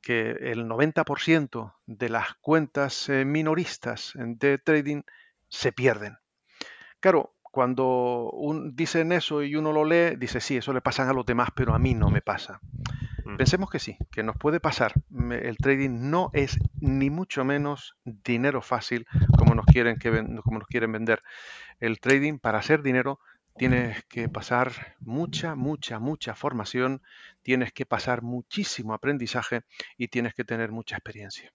[0.00, 5.02] que el 90% de las cuentas eh, minoristas de trading
[5.48, 6.16] se pierden.
[7.00, 8.30] Claro, cuando
[8.72, 11.74] dicen eso y uno lo lee, dice, sí, eso le pasa a los demás, pero
[11.74, 12.60] a mí no me pasa.
[13.36, 14.94] Pensemos que sí, que nos puede pasar.
[15.30, 20.68] El trading no es ni mucho menos dinero fácil como nos quieren, que, como nos
[20.68, 21.22] quieren vender.
[21.80, 23.20] El trading, para hacer dinero,
[23.56, 27.02] tienes que pasar mucha, mucha, mucha formación,
[27.42, 29.62] tienes que pasar muchísimo aprendizaje
[29.96, 31.52] y tienes que tener mucha experiencia.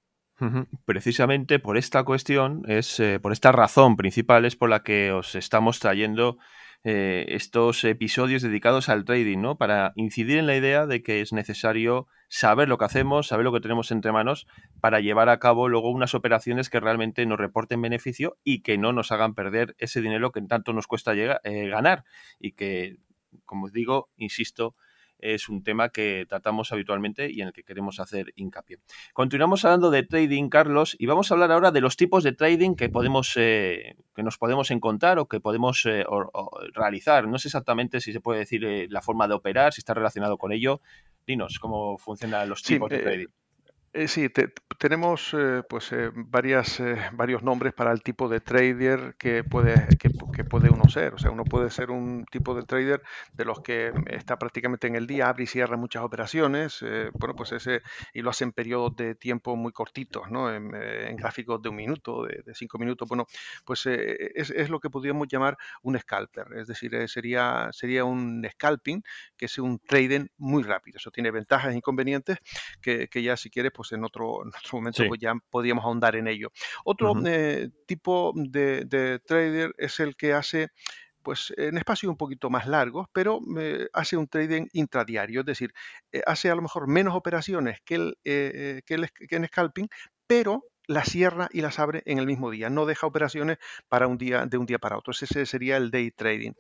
[0.86, 5.36] Precisamente por esta cuestión, es eh, por esta razón principal es por la que os
[5.36, 6.38] estamos trayendo
[6.85, 9.57] eh, estos episodios dedicados al trading, ¿no?
[9.57, 13.53] Para incidir en la idea de que es necesario saber lo que hacemos, saber lo
[13.53, 14.47] que tenemos entre manos
[14.81, 18.91] para llevar a cabo luego unas operaciones que realmente nos reporten beneficio y que no
[18.91, 22.03] nos hagan perder ese dinero que tanto nos cuesta eh, ganar
[22.39, 22.97] y que,
[23.45, 24.75] como os digo, insisto,
[25.23, 28.79] es un tema que tratamos habitualmente y en el que queremos hacer hincapié.
[29.13, 32.75] Continuamos hablando de trading, Carlos, y vamos a hablar ahora de los tipos de trading
[32.75, 36.05] que podemos eh, que nos podemos encontrar o que podemos eh,
[36.73, 37.27] realizar.
[37.27, 40.38] No sé exactamente si se puede decir eh, la forma de operar, si está relacionado
[40.38, 40.81] con ello.
[41.25, 43.27] Dinos cómo funcionan los tipos de trading.
[43.95, 44.27] Eh, sí,
[44.79, 50.10] tenemos eh, pues eh, varias, varios nombres para el tipo de trader que puede, que,
[50.43, 51.13] puede uno ser.
[51.13, 53.03] O sea, uno puede ser un tipo de trader
[53.34, 56.84] de los que está prácticamente en el día, abre y cierra muchas operaciones.
[57.13, 57.84] bueno, pues ese,
[58.15, 60.51] y lo hace en periodos de tiempo muy cortitos, ¿no?
[60.51, 60.71] En,
[61.15, 63.08] gráficos de un minuto, de, cinco minutos.
[63.08, 63.27] Bueno,
[63.63, 66.47] pues es, es, lo que podríamos llamar un scalper.
[66.58, 69.03] Es decir, sería, sería un scalping,
[69.38, 70.97] que es un trading muy rápido.
[70.97, 72.39] Eso tiene ventajas e inconvenientes
[72.82, 76.27] que, que ya si quieres, pues pues, en otro, momento pues ya podríamos ahondar en
[76.27, 76.51] ello.
[76.85, 80.69] Otro eh, tipo de, trader es el que hace
[81.21, 85.73] pues en espacios un poquito más largos, pero eh, hace un trading intradiario, es decir,
[86.11, 89.87] eh, hace a lo mejor menos operaciones que el, que el que en scalping,
[90.27, 94.17] pero las cierra y las abre en el mismo día, no deja operaciones para un
[94.17, 95.11] día de un día para otro.
[95.11, 96.51] Ese sería el day trading.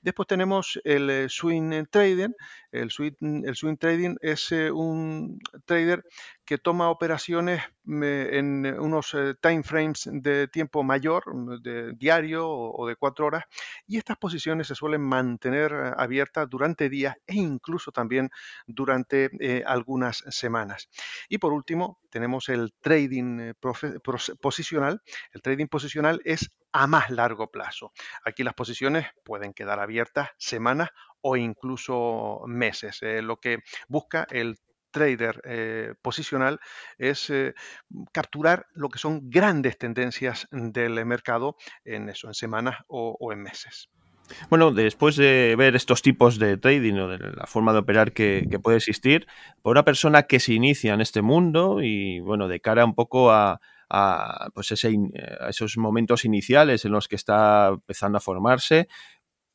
[0.00, 2.30] Después tenemos el swing trading.
[2.70, 3.12] El swing,
[3.44, 6.04] el swing trading es un trader
[6.52, 11.24] que toma operaciones en unos eh, time frames de tiempo mayor,
[11.62, 13.44] de diario o de cuatro horas,
[13.86, 18.28] y estas posiciones se suelen mantener eh, abiertas durante días e incluso también
[18.66, 20.90] durante eh, algunas semanas.
[21.30, 23.54] Y por último, tenemos el trading
[24.42, 25.00] posicional.
[25.32, 27.92] El trading posicional es a más largo plazo.
[28.26, 30.90] Aquí las posiciones pueden quedar abiertas semanas
[31.22, 33.00] o incluso meses.
[33.00, 34.58] lo que busca el
[34.92, 36.60] trader eh, posicional
[36.98, 37.54] es eh,
[38.12, 43.88] capturar lo que son grandes tendencias del mercado en eso, en semanas o, en meses.
[44.48, 48.46] Bueno, después de ver estos tipos de trading o de la forma de operar que,
[48.62, 49.26] puede existir,
[49.62, 53.32] por una persona que se inicia en este mundo y bueno, de cara un poco
[53.32, 53.60] a,
[54.54, 54.96] pues ese,
[55.40, 58.88] a esos momentos iniciales en los que está empezando a formarse,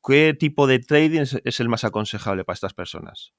[0.07, 3.33] ¿qué tipo de trading es, el más aconsejable para estas personas?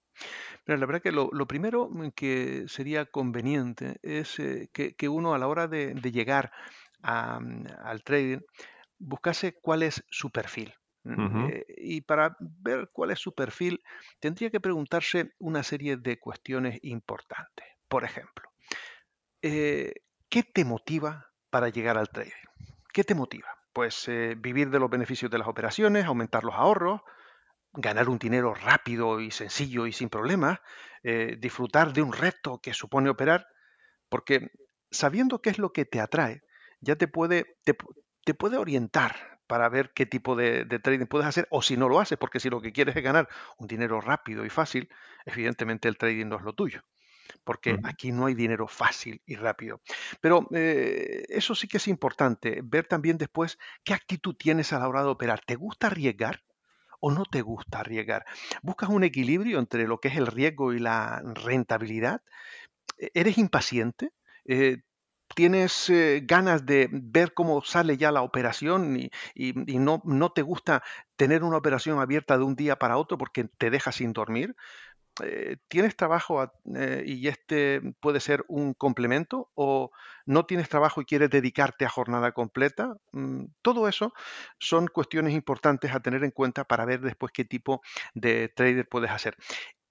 [0.67, 5.69] La verdad que lo, primero que sería conveniente es eh, que, uno a la hora
[5.69, 6.53] de, llegar
[7.03, 8.41] mm, al trading
[8.99, 10.75] buscase cuál es su perfil.
[11.17, 13.83] Eh, y para ver cuál es su perfil,
[14.21, 17.65] tendría que preguntarse una serie de cuestiones importantes.
[17.89, 18.51] Por ejemplo,
[19.41, 19.95] eh,
[20.29, 22.33] ¿qué te motiva para llegar al trading?
[22.93, 23.49] ¿Qué te motiva?
[23.73, 27.01] Pues eh, vivir de los beneficios de las operaciones, aumentar los ahorros,
[27.81, 30.59] ganar un dinero rápido y sencillo y sin problemas,
[31.05, 33.47] eh, disfrutar de un reto que supone operar,
[34.09, 34.51] porque
[34.91, 36.43] sabiendo qué es lo que te atrae,
[36.81, 41.47] ya te puede, te, puede orientar para ver qué tipo de, de, trading puedes hacer
[41.51, 44.45] o si no lo haces, porque si lo que quieres es ganar un dinero rápido
[44.45, 44.91] y fácil,
[45.25, 46.83] evidentemente el trading no es lo tuyo
[47.45, 49.81] porque aquí no hay dinero fácil y rápido.
[50.21, 54.89] Pero eh, eso sí que es importante, ver también después qué actitud tienes a la
[54.89, 55.41] hora de operar.
[55.47, 56.43] ¿Te gusta arriesgar?
[57.01, 58.25] ¿O no te gusta arriesgar?
[58.63, 62.23] ¿Buscas un equilibrio entre lo que es el riesgo y la rentabilidad?
[62.99, 64.13] ¿E-, ¿Eres impaciente?
[64.45, 64.79] Eh,
[65.35, 68.99] tienes eh, ganas de ver cómo sale ya la operación
[69.35, 70.83] y, no, no, te gusta
[71.17, 74.57] tener una operación abierta de un día para otro porque te deja sin dormir,
[75.23, 79.91] eh, tienes trabajo eh, y este puede ser un complemento o
[80.27, 82.97] no tienes trabajo y quieres dedicarte a jornada completa.
[83.13, 84.13] Mm, todo eso
[84.59, 87.83] son cuestiones importantes a tener en cuenta para ver después qué tipo
[88.15, 89.37] de trader puedes hacer.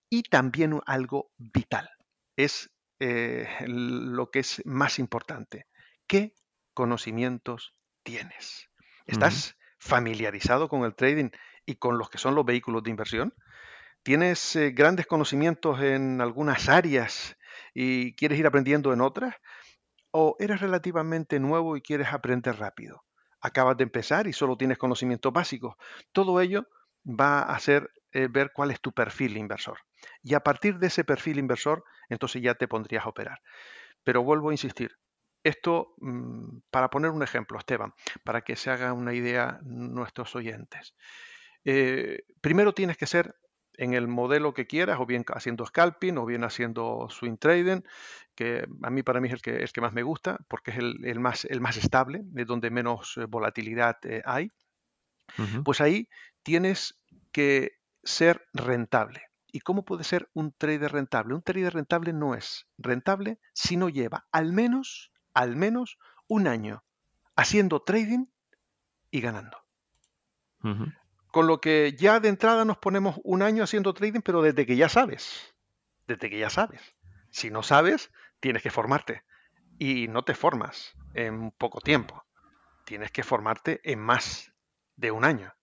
[0.09, 1.89] Y también algo vital
[2.35, 5.67] es eh, lo que es más importante.
[6.07, 6.33] ¿Qué
[6.73, 8.69] conocimientos tienes?
[9.05, 11.29] ¿Estás familiarizado con el trading
[11.65, 13.33] y con los que son los vehículos de inversión?
[14.07, 17.35] ¿Tienes eh, grandes conocimientos en algunas áreas
[17.73, 19.35] y quieres ir aprendiendo en otras?
[20.11, 23.03] ¿O eres relativamente nuevo y quieres aprender rápido?
[23.41, 25.75] Acabas de empezar y solo tienes conocimientos básicos.
[26.13, 26.69] Todo ello
[27.05, 29.79] va a hacer eh, ver cuál es tu perfil inversor.
[30.23, 33.41] Y a partir de ese perfil inversor, entonces ya te pondrías a operar.
[34.05, 34.95] Pero vuelvo a insistir,
[35.43, 37.93] esto, mm, para poner un ejemplo, Esteban,
[38.23, 40.95] para que se haga una idea nuestros oyentes.
[41.65, 43.35] Eh, primero tienes que ser
[43.77, 47.81] en el modelo que quieras, o bien haciendo scalping, o bien haciendo swing trading,
[48.35, 51.19] que a mí para mí es el que, que más me gusta, porque es el,
[51.19, 54.51] más, el más estable, es donde menos eh, volatilidad eh, hay.
[55.63, 56.09] Pues ahí
[56.41, 56.95] tienes
[57.31, 59.21] que ser rentable.
[59.51, 61.35] ¿Y cómo puede ser un trader rentable?
[61.35, 66.83] Un trader rentable no es rentable si no lleva al menos, al menos un año
[67.35, 68.25] haciendo trading
[69.11, 69.57] y ganando.
[71.37, 74.75] Con lo que ya de entrada nos ponemos un año haciendo trading, pero desde que
[74.75, 75.53] ya sabes.
[76.07, 76.81] Desde que ya sabes.
[77.29, 79.21] Si no sabes, tienes que formarte.
[79.77, 82.25] Y no te formas en poco tiempo.
[82.85, 84.51] Tienes que formarte en más
[84.95, 85.53] de un año.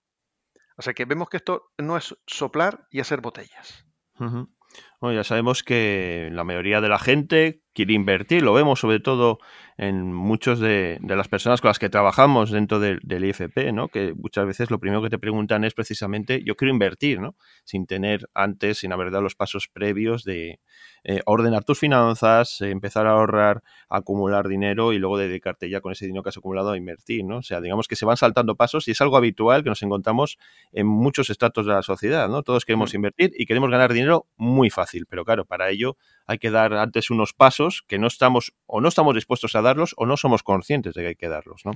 [0.77, 3.85] O sea que vemos que esto no es soplar y hacer botellas.
[4.15, 9.39] Bueno, ya sabemos que la mayoría de la gente quiere invertir, lo vemos sobre todo
[9.77, 13.89] en muchos de, las personas con las que trabajamos dentro del, IFP, ¿no?
[13.89, 17.35] que muchas veces lo primero que te preguntan es precisamente yo quiero invertir, ¿no?
[17.65, 20.61] sin tener antes, sin haber dado los pasos previos de
[21.03, 25.93] eh, ordenar tus finanzas, eh, empezar a ahorrar, acumular dinero y luego dedicarte ya con
[25.93, 27.25] ese dinero que has acumulado a invertir.
[27.25, 27.39] ¿no?
[27.39, 30.39] O sea, digamos que se van saltando pasos y es algo habitual que nos encontramos
[30.73, 32.29] en muchos estratos de la sociedad.
[32.29, 32.45] ¿no?
[32.45, 32.97] Todos queremos mm.
[32.97, 37.11] invertir y queremos ganar dinero muy fácil, pero claro, para ello hay que dar antes
[37.11, 40.95] unos pasos que no estamos o no estamos dispuestos a darlos o no somos conscientes
[40.95, 41.73] de que hay que darlos, ¿no?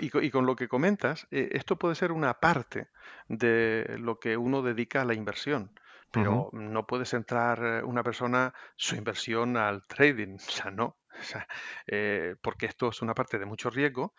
[0.00, 2.88] Y, con lo que comentas, eh, esto puede ser una parte
[3.28, 5.72] de lo que uno dedica a la inversión
[6.10, 10.96] pero no puede centrar eh, una persona su inversión al trading, o sea, no.
[11.92, 14.14] Eh, porque esto es una parte de mucho riesgo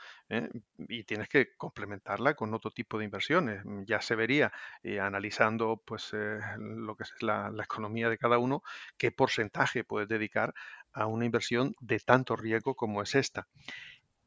[0.77, 3.63] y tienes que complementarla con otro tipo de inversiones.
[3.85, 4.51] Ya se vería
[5.01, 8.61] analizando pues, lo que es la, la, economía de cada uno,
[8.97, 10.53] qué porcentaje puedes dedicar
[10.91, 13.47] a una inversión de tanto riesgo como es esta.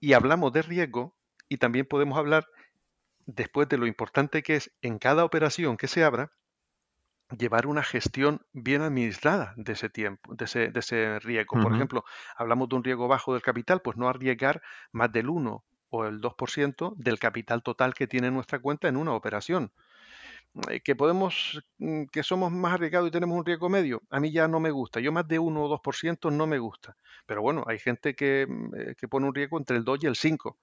[0.01, 1.16] Y hablamos de riesgo
[1.48, 2.46] y también podemos hablar
[3.26, 6.32] después de lo importante que es en cada operación que se abra
[7.30, 11.58] llevar una gestión bien administrada de ese tiempo, de ese, de ese riesgo.
[11.58, 12.04] Por ejemplo,
[12.36, 14.62] hablamos de un riesgo bajo del capital, pues no arriesgar
[14.92, 19.12] más del 1 o el 2% del capital total que tiene nuestra cuenta en una
[19.12, 19.72] operación.
[20.70, 24.32] eh, que podemos, mm, que somos más arriesgados y tenemos un riesgo medio, a mí
[24.32, 25.00] ya no me gusta.
[25.00, 26.96] Yo más de 1 o 2% no me gusta.
[27.26, 30.06] Pero bueno, hay gente que, mm, eh, que pone un riesgo entre el 2 y
[30.06, 30.58] el 5.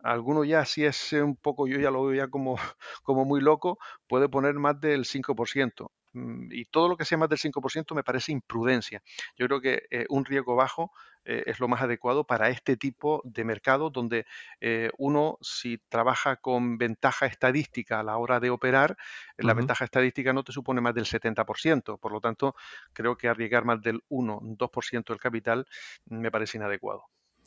[0.00, 2.56] Alguno ya si es un poco, yo ya lo veo ya como,
[3.02, 5.90] como muy loco, puede poner más del 5%.
[6.16, 9.02] Mm, y todo lo que sea más del 5% me parece imprudencia.
[9.36, 10.92] Yo creo que eh, un riesgo bajo
[11.24, 14.26] eh, es lo más adecuado para este tipo de mercado donde
[14.60, 18.96] eh, uno, si trabaja con ventaja estadística a la hora de operar,
[19.36, 21.98] la ventaja estadística no te supone más del 70%.
[21.98, 22.54] Por lo tanto,
[22.92, 25.66] creo que arriesgar más del 1, 2% del capital
[26.06, 27.04] me parece inadecuado.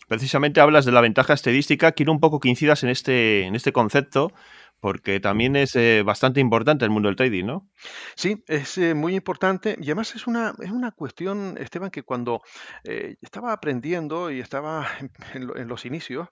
[0.09, 1.91] Precisamente hablas de la ventaja estadística.
[1.91, 4.33] Quiero un poco que incidas en este, en este concepto,
[4.79, 7.69] porque también es eh, bastante importante el mundo del trading, ¿no?
[8.15, 12.41] Sí, es eh, muy importante y además es una, es una cuestión, Esteban, que cuando
[12.83, 14.87] eh, estaba aprendiendo y estaba
[15.35, 16.27] en, los inicios,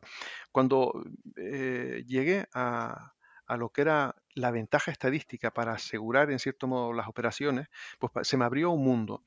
[0.52, 1.04] cuando
[1.36, 3.14] llegué a,
[3.48, 7.68] a lo que era la ventaja estadística para asegurar en cierto modo las operaciones,
[7.98, 9.24] pues se me abrió un mundo.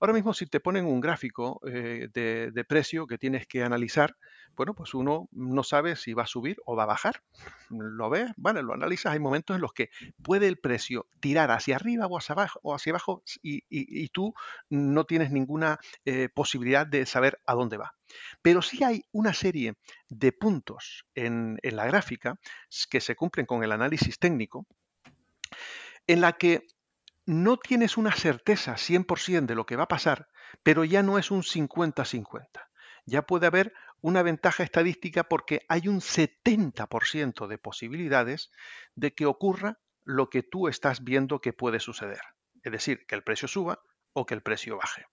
[0.00, 2.08] Ahora mismo si te ponen un gráfico de,
[2.52, 4.16] de, precio que tienes que analizar,
[4.56, 7.22] bueno, pues uno no sabe si va a subir o va a bajar.
[7.70, 9.90] Lo ves, bueno, lo analizas, hay momentos en los que
[10.22, 14.34] puede el precio tirar hacia arriba o hacia abajo, o hacia abajo y, tú
[14.68, 17.94] no tienes ninguna eh, posibilidad de saber a dónde va.
[18.42, 19.74] Pero sí hay una serie
[20.08, 22.38] de puntos en, en la gráfica
[22.90, 24.66] que se cumplen con el análisis técnico
[26.06, 26.66] en la que
[27.26, 30.28] no tienes una certeza 100% de lo que va a pasar,
[30.62, 32.46] pero ya no es un 50-50.
[33.06, 33.72] Ya puede haber
[34.02, 38.50] una ventaja estadística porque hay un 70% de posibilidades
[38.94, 42.20] de que ocurra lo que tú estás viendo que puede suceder.
[42.62, 43.80] Es decir, que el precio suba
[44.12, 45.06] o que el precio baje.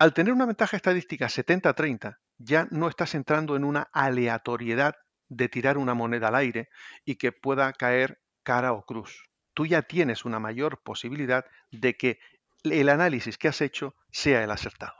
[0.00, 4.96] Al tener una ventaja estadística 70-30, ya no estás entrando en una aleatoriedad
[5.28, 6.68] de tirar una moneda al aire
[7.04, 9.28] y que pueda caer cara o cruz.
[9.54, 12.18] Tú ya tienes una mayor posibilidad de que
[12.64, 14.96] el análisis que has hecho sea el acertado.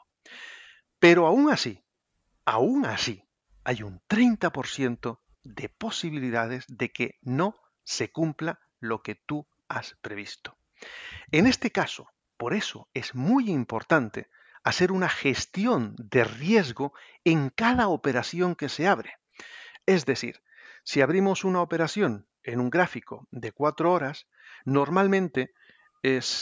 [1.01, 1.83] Pero aún así,
[2.51, 3.23] aún así,
[3.63, 10.57] hay un 30% de posibilidades de que no se cumpla lo que tú has previsto.
[11.31, 14.31] En este caso, por eso es muy importante
[14.65, 16.93] hacer una gestión de riesgo
[17.23, 19.15] en cada operación que se abre.
[19.87, 20.43] Es decir,
[20.83, 24.27] si abrimos una operación en un gráfico de cuatro horas,
[24.65, 25.53] normalmente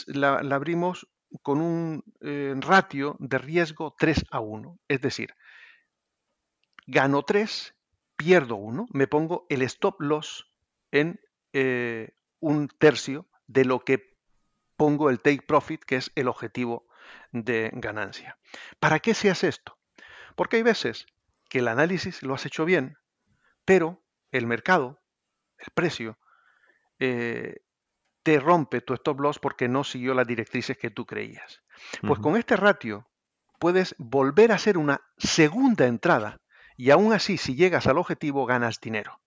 [0.07, 1.07] la, abrimos
[1.43, 4.79] con un eh, ratio de riesgo 3 a 1.
[4.87, 5.35] Es decir,
[6.89, 7.75] gano 3,
[8.15, 10.51] pierdo 1, me pongo el stop loss
[10.91, 11.21] en
[11.53, 14.17] eh, un tercio de lo que
[14.75, 16.87] pongo el take profit, que es el objetivo
[17.31, 18.39] de ganancia.
[18.79, 19.77] ¿Para qué se hace esto?
[20.35, 21.05] Porque hay veces
[21.47, 22.97] que el análisis lo has hecho bien,
[23.65, 24.99] pero el mercado,
[25.57, 26.17] el precio,
[26.97, 27.61] eh,
[28.23, 31.61] te rompe tu stop loss porque no siguió las directrices que tú creías.
[32.01, 33.07] Pues con este ratio
[33.59, 36.39] puedes volver a hacer una segunda entrada
[36.79, 39.19] y aún así, si llegas al objetivo, ganas dinero.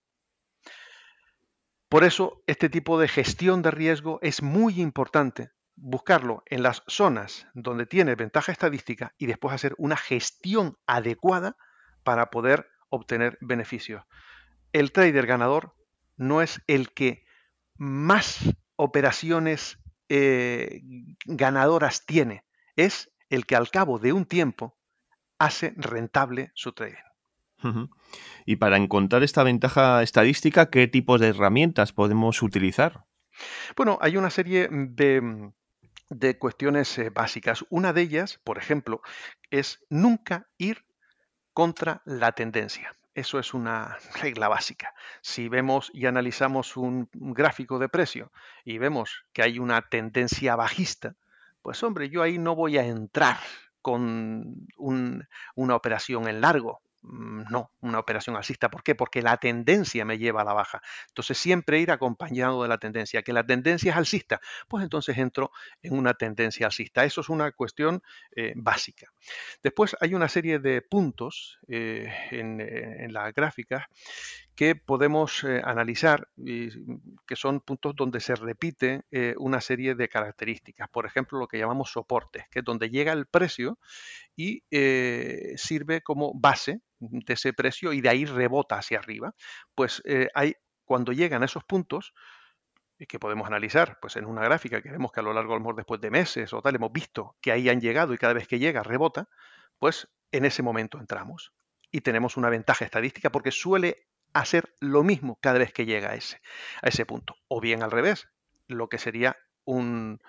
[1.87, 5.51] Por eso, este tipo de gestión de riesgo es muy importante.
[5.75, 11.55] Buscarlo en las zonas donde tiene ventaja estadística y después hacer una gestión adecuada
[12.01, 14.03] para poder obtener beneficios.
[14.71, 15.75] El trader ganador
[16.17, 17.23] no es el que
[17.75, 18.39] más
[18.77, 19.77] operaciones
[20.09, 20.81] eh,
[21.25, 22.45] ganadoras tiene,
[22.75, 24.75] es el que al cabo de un tiempo
[25.37, 27.12] hace rentable su trading.
[28.45, 33.05] Y para encontrar esta ventaja estadística, ¿qué tipos de herramientas podemos utilizar?
[33.75, 35.51] Bueno, hay una serie de,
[36.37, 37.65] cuestiones eh, básicas.
[37.69, 39.01] Una de ellas, por ejemplo,
[39.49, 40.85] es nunca ir
[41.53, 42.95] contra la tendencia.
[43.15, 44.93] Eso es una regla básica.
[45.21, 48.31] Si vemos y analizamos un gráfico de precio
[48.63, 51.15] y vemos que hay una tendencia bajista,
[51.63, 53.37] pues hombre, yo ahí no voy a entrar
[53.81, 56.81] con una operación en largo.
[57.03, 58.69] Mm, no, una operación alcista.
[58.69, 58.95] ¿Por qué?
[58.95, 60.81] Porque la tendencia me lleva a la baja.
[61.09, 63.21] Entonces siempre ir acompañado de la tendencia.
[63.23, 65.51] Que la tendencia es alcista, pues entonces entro
[65.81, 67.03] en una tendencia alcista.
[67.03, 68.01] Eso es una cuestión
[68.35, 69.11] eh, básica.
[69.61, 73.85] Después hay una serie de puntos eh, en, eh, en las gráficas
[74.55, 76.69] que podemos eh, analizar, y,
[77.25, 80.89] que son puntos donde se repite eh, una serie de características.
[80.89, 83.79] Por ejemplo, lo que llamamos soportes, que es donde llega el precio
[84.35, 89.33] y eh, sirve como base de ese precio y de ahí rebota hacia arriba.
[89.75, 90.01] Pues
[90.33, 92.13] hay, cuando llegan a esos puntos,
[93.07, 95.99] que podemos analizar pues en una gráfica que vemos que a lo largo, a después
[95.99, 98.81] de meses o tal, hemos visto que ahí han llegado y cada vez que llega
[98.81, 99.27] rebota,
[99.77, 101.53] pues en ese momento entramos
[101.91, 106.15] y tenemos una ventaja estadística porque suele hacer lo mismo cada vez que llega a
[106.15, 106.41] ese,
[106.81, 107.35] a ese punto.
[107.47, 108.29] O bien al revés,
[108.67, 110.19] lo que sería un,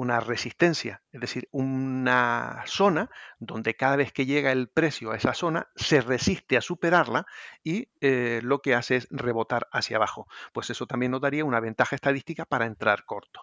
[0.00, 5.34] una resistencia, es decir, una zona donde cada vez que llega el precio a esa
[5.34, 7.26] zona se resiste a superarla
[7.62, 10.26] y eh, lo que hace es rebotar hacia abajo.
[10.54, 13.42] Pues eso también nos daría una ventaja estadística para entrar corto.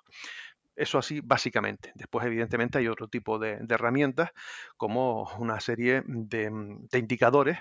[0.76, 1.92] Eso así básicamente.
[1.96, 4.32] Después, evidentemente, hay otro tipo de, herramientas
[4.78, 6.52] como una serie de,
[6.94, 7.60] indicadores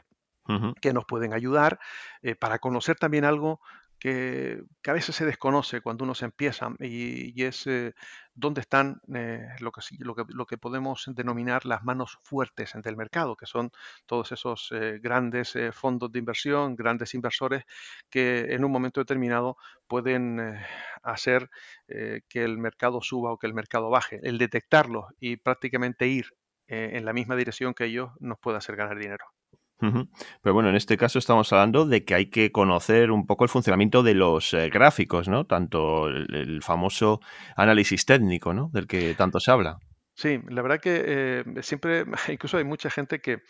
[0.80, 1.78] que nos pueden ayudar
[2.22, 3.61] eh, para conocer también algo
[3.99, 7.94] que, a veces se desconoce cuando uno se empieza y, es eh,
[8.34, 12.97] dónde están eh, lo, que, lo, que, lo, que, podemos denominar las manos fuertes del
[12.97, 13.70] mercado, que son
[14.07, 17.64] todos esos eh, grandes fondos de inversión, grandes inversores
[18.11, 20.57] que en un momento determinado pueden
[21.03, 21.49] hacer
[21.86, 24.20] que el mercado suba o que el mercado baje.
[24.22, 26.26] El detectarlos y prácticamente ir
[26.68, 29.36] en la misma dirección que ellos nos puede hacer ganar dinero.
[29.79, 33.51] Pero bueno, en este caso estamos hablando de que hay que conocer un poco el
[33.51, 35.45] funcionamiento de los eh, gráficos, ¿no?
[35.45, 37.20] Tanto el, famoso
[37.57, 38.70] análisis técnico, ¿no?
[38.72, 39.79] Del que tanto se habla.
[40.14, 43.43] Sí, la verdad que eh, siempre, incluso hay mucha gente que,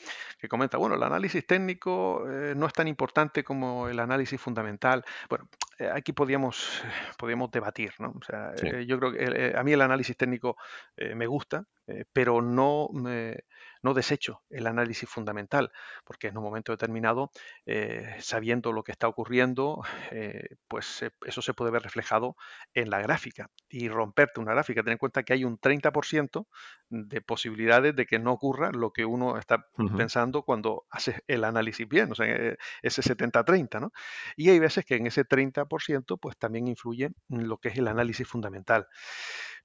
[0.49, 5.05] comenta, bueno, el análisis técnico eh, no es tan importante como el análisis fundamental.
[5.31, 5.49] Bueno,
[5.95, 6.83] aquí podíamos,
[7.19, 8.15] podíamos debatir, ¿no?
[8.21, 8.53] O sea,
[8.83, 10.57] yo creo que a mí el análisis técnico
[10.97, 11.65] me gusta,
[12.13, 13.45] pero no me
[13.83, 15.73] no desecho el análisis fundamental,
[16.05, 17.31] porque en un momento determinado,
[17.67, 22.37] eh, sabiendo lo que está ocurriendo, eh, pues eso se puede ver reflejado
[22.75, 24.83] en la gráfica y romperte una gráfica.
[24.83, 26.47] Ten en cuenta que hay un 30%
[26.89, 29.67] de posibilidades de que no ocurra lo que uno está
[29.97, 33.93] pensando cuando hace el análisis bien, o sea, eh, ese 70-30, ¿no?
[34.37, 38.27] Y hay veces que en ese 30% pues también influye lo que es el análisis
[38.27, 38.87] fundamental.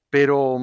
[0.09, 0.59] Pero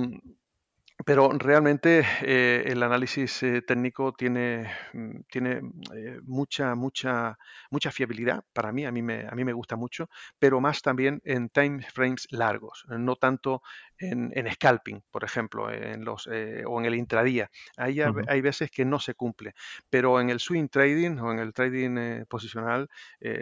[1.05, 5.61] pero realmente eh, el análisis eh, técnico tiene, mm, tiene
[5.95, 7.39] eh, mucha, mucha,
[7.71, 11.21] mucha fiabilidad para mí, a mí, me, a mí me gusta mucho, pero más también
[11.25, 13.63] en time frames largos, no tanto
[13.99, 17.51] en, scalping, por ejemplo, en los, o en el intradía.
[17.77, 19.55] Ahí hay veces que no se cumple,
[19.91, 22.89] pero en el swing trading o en el trading posicional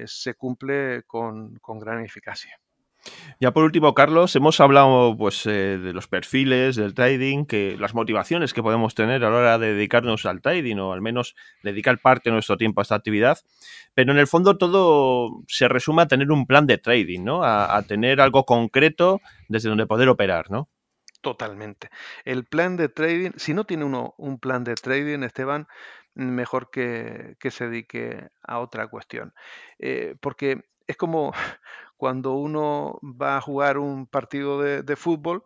[0.07, 2.59] se cumple con gran eficacia.
[3.39, 7.95] Ya por último, Carlos, hemos hablado pues, eh, de los perfiles, del trading, que las
[7.95, 11.99] motivaciones que podemos tener a la hora de dedicarnos al trading o al menos dedicar
[11.99, 13.39] parte de nuestro tiempo a esta actividad.
[13.93, 17.43] Pero en el fondo todo se resume a tener un plan de trading, ¿no?
[17.45, 20.71] A, tener algo concreto desde donde poder operar, ¿no?
[21.21, 21.91] Totalmente.
[22.25, 25.67] El plan de trading, si no tiene uno un plan de trading, Esteban,
[26.15, 29.35] mejor que, se dedique a otra cuestión.
[29.79, 31.33] Eh, porque es como
[31.97, 35.45] cuando uno va a jugar un partido de, fútbol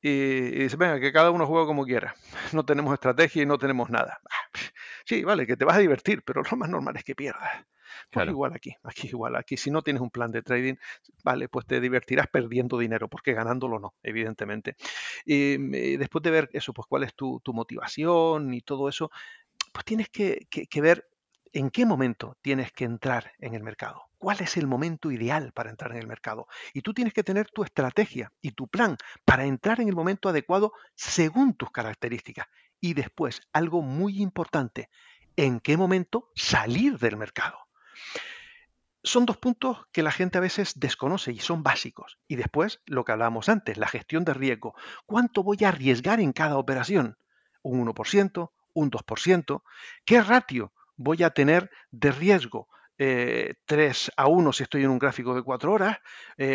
[0.00, 2.14] y, dice, venga, que cada uno juega como quiera.
[2.52, 4.20] No tenemos estrategia y no tenemos nada.
[5.08, 7.64] Sí, vale, que te vas a divertir, pero lo más normal es que pierdas.
[8.10, 10.74] Pues igual aquí, aquí igual, aquí si no tienes un plan de trading,
[11.22, 14.74] vale, pues te divertirás perdiendo dinero, porque ganándolo no, evidentemente.
[15.24, 19.12] Y, después de ver eso, pues cuál es tu, motivación y todo eso,
[19.72, 21.06] pues tienes que ver
[21.58, 25.70] en qué momento tienes que entrar en el mercado cuál es el momento ideal para
[25.70, 26.48] entrar en el mercado.
[26.74, 30.28] Y tú tienes que tener tu estrategia y tu plan para entrar en el momento
[30.28, 32.46] adecuado según tus características.
[32.80, 34.90] Y después, algo muy importante,
[35.36, 37.58] en qué momento salir del mercado.
[39.02, 42.18] Son dos puntos que la gente a veces desconoce y son básicos.
[42.26, 44.74] Y después, lo que hablábamos antes, la gestión de riesgo.
[45.06, 47.16] ¿Cuánto voy a arriesgar en cada operación?
[47.62, 48.50] ¿Un 1%?
[48.74, 49.62] ¿Un 2%?
[50.04, 52.68] ¿Qué ratio voy a tener de riesgo?
[52.96, 53.54] 3 eh,
[54.16, 55.98] a 1 si estoy en un gráfico de 4 horas,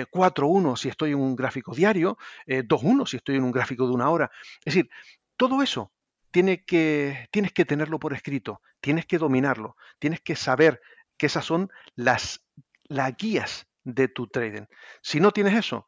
[0.09, 2.17] 4 a 1 si estoy en un gráfico diario,
[2.47, 4.31] 2 a 1 si estoy en un gráfico de una hora.
[4.65, 4.89] Es decir,
[5.37, 5.91] todo eso
[6.31, 10.81] tiene que, tienes que tenerlo por escrito, tienes que dominarlo, tienes que saber
[11.17, 12.43] que esas son las,
[12.85, 14.65] las guías de tu trading.
[15.01, 15.87] Si no tienes eso,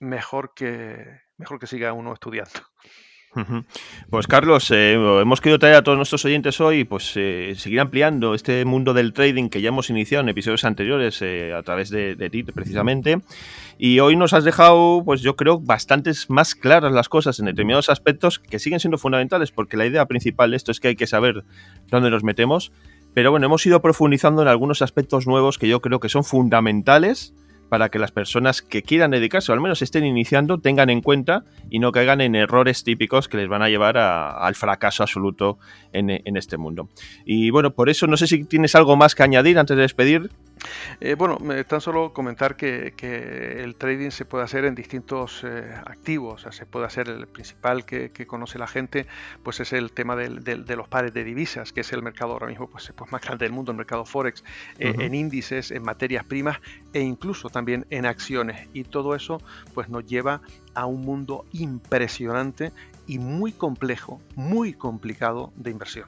[0.00, 2.60] mejor que, mejor que siga uno estudiando.
[4.10, 8.34] Pues Carlos, eh, hemos querido traer a todos nuestros oyentes hoy, pues eh, seguir ampliando
[8.34, 12.16] este mundo del trading que ya hemos iniciado en episodios anteriores eh, a través de,
[12.16, 13.20] de, ti precisamente.
[13.78, 17.88] Y hoy nos has dejado, pues yo creo, bastantes más claras las cosas en determinados
[17.88, 21.06] aspectos que siguen siendo fundamentales, porque la idea principal de esto es que hay que
[21.06, 21.44] saber
[21.88, 22.72] dónde nos metemos.
[23.14, 27.32] Pero bueno, hemos ido profundizando en algunos aspectos nuevos que yo creo que son fundamentales
[27.70, 31.44] para que las personas que quieran dedicarse o al menos estén iniciando tengan en cuenta
[31.70, 35.58] y no caigan en errores típicos que les van a llevar al fracaso absoluto
[35.92, 36.88] en, este mundo.
[37.24, 40.30] Y bueno, por eso no sé si tienes algo más que añadir antes de despedir.
[41.00, 42.94] Eh, bueno, tan solo comentar que,
[43.62, 47.26] el trading se puede hacer en distintos eh, activos, o sea, se puede hacer el
[47.26, 49.06] principal que, conoce la gente,
[49.42, 52.68] pues es el tema de los pares de divisas, que es el mercado ahora mismo
[52.68, 54.44] pues, pues más grande del mundo, el mercado forex,
[54.78, 56.60] eh, en índices, en materias primas
[56.92, 58.68] e incluso también en acciones.
[58.72, 59.40] Y todo eso
[59.74, 60.42] pues nos lleva
[60.74, 62.72] a un mundo impresionante
[63.06, 66.06] y muy complejo, muy complicado de inversión.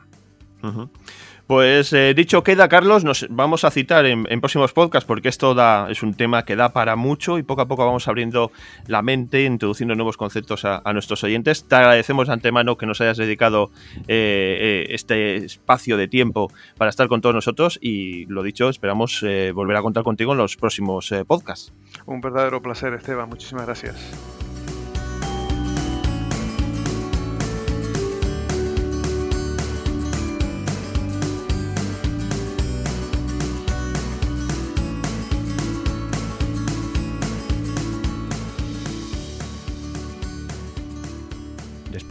[1.47, 5.91] Pues eh, dicho queda, Carlos, nos vamos a citar en, próximos podcasts porque esto da,
[5.91, 8.53] es un tema que da para mucho y poco a poco vamos abriendo
[8.87, 11.65] la mente, introduciendo nuevos conceptos a, nuestros oyentes.
[11.65, 13.71] Te agradecemos de antemano que nos hayas dedicado
[14.09, 19.25] eh, eh, este espacio de tiempo para estar con todos nosotros y lo dicho, esperamos
[19.55, 21.73] volver a contar contigo en los próximos podcasts.
[22.07, 23.29] Un verdadero placer, Esteban.
[23.29, 24.32] Muchísimas gracias.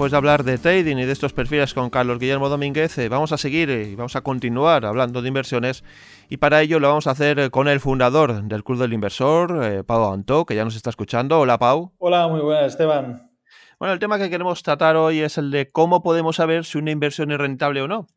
[0.02, 3.34] Después de hablar de trading y de estos perfiles con Carlos Guillermo Domínguez, eh, vamos
[3.34, 5.84] a seguir y vamos a continuar hablando de inversiones
[6.28, 9.64] y para ello lo vamos a hacer eh, con el fundador del Club del Inversor,
[9.64, 11.40] eh, Pau Antó, que ya nos está escuchando.
[11.40, 11.94] Hola Pau.
[12.00, 13.30] Hola, muy buenas Esteban.
[13.78, 16.90] Bueno, el tema que queremos tratar hoy es el de cómo podemos saber si una
[16.90, 18.08] inversión es rentable o no.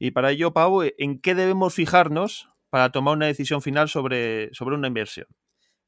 [0.00, 4.74] Y para ello, Pau, ¿en qué debemos fijarnos para tomar una decisión final sobre, sobre
[4.74, 5.28] una inversión?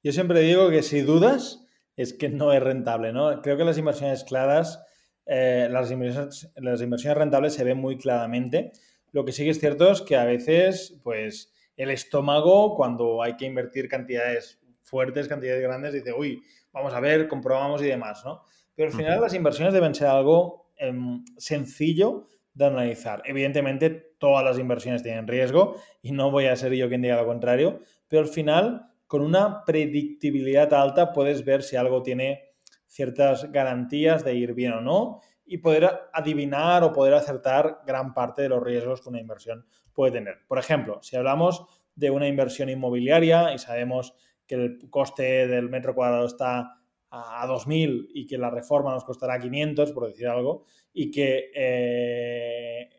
[0.05, 1.67] Yo siempre digo que si dudas
[1.97, 3.43] es que no es rentable, ¿no?
[3.43, 4.85] Creo que las inversiones claras
[5.27, 8.73] eh, las, inversiones, las inversiones rentables se ven muy claramente.
[9.13, 13.37] Lo que sí que es cierto es que a veces, pues, el estómago, cuando hay
[13.37, 16.43] que invertir cantidades fuertes, cantidades grandes, dice, uy,
[16.73, 18.45] vamos a ver, comprobamos y demás, ¿no?
[18.75, 23.23] Pero al final las inversiones deben ser algo em, sencillo de analizar.
[23.25, 27.27] Evidentemente, todas las inversiones tienen riesgo y no voy a ser yo quien diga lo
[27.27, 32.52] contrario, pero al final, con una predictibilidad alta, puedes ver si algo tiene
[32.93, 38.43] ciertas garantías de ir bien o no y poder adivinar o poder acertar gran parte
[38.43, 39.65] de los riesgos que una inversión
[39.95, 40.41] puede tener.
[40.47, 41.65] Por ejemplo, si hablamos
[41.95, 44.15] de una inversión inmobiliaria y sabemos
[44.47, 49.39] que el coste del metro cuadrado está a 2.000 y que la reforma nos costará
[49.39, 52.91] 500, por decir algo, y que eh,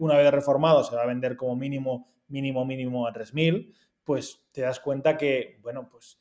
[0.00, 3.72] una vez reformado se va a vender como mínimo, mínimo, mínimo a 3.000,
[4.04, 6.20] pues te das cuenta que, bueno, pues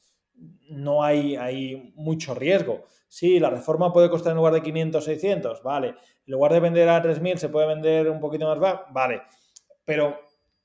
[0.70, 2.86] no hay, hay mucho riesgo.
[3.08, 5.96] Sí, la reforma puede costar en lugar de 500, 600, vale.
[6.26, 9.22] En lugar de vender a 3.000 se puede vender un poquito más bajo, vale.
[9.86, 10.20] Pero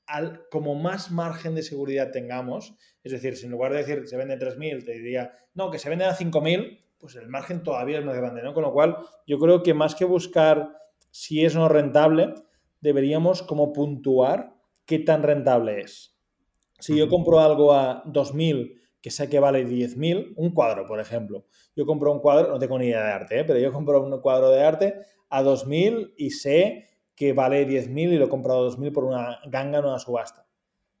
[0.07, 4.17] al, como más margen de seguridad tengamos, es decir, si en lugar de decir se
[4.17, 8.05] vende 3.000, te diría, no, que se vende a 5.000, pues el margen todavía es
[8.05, 8.53] más grande, ¿no?
[8.53, 10.77] Con lo cual, yo creo que más que buscar
[11.09, 12.33] si es o no rentable,
[12.79, 14.53] deberíamos como puntuar
[14.85, 16.17] qué tan rentable es.
[16.79, 21.45] Si yo compro algo a 2.000 que sé que vale 10.000, un cuadro, por ejemplo.
[21.75, 23.43] Yo compro un cuadro, no tengo ni idea de arte, ¿eh?
[23.43, 28.17] pero yo compro un cuadro de arte a 2.000 y sé que vale 10.000 y
[28.17, 30.45] lo he comprado a 2.000 por una ganga en una subasta.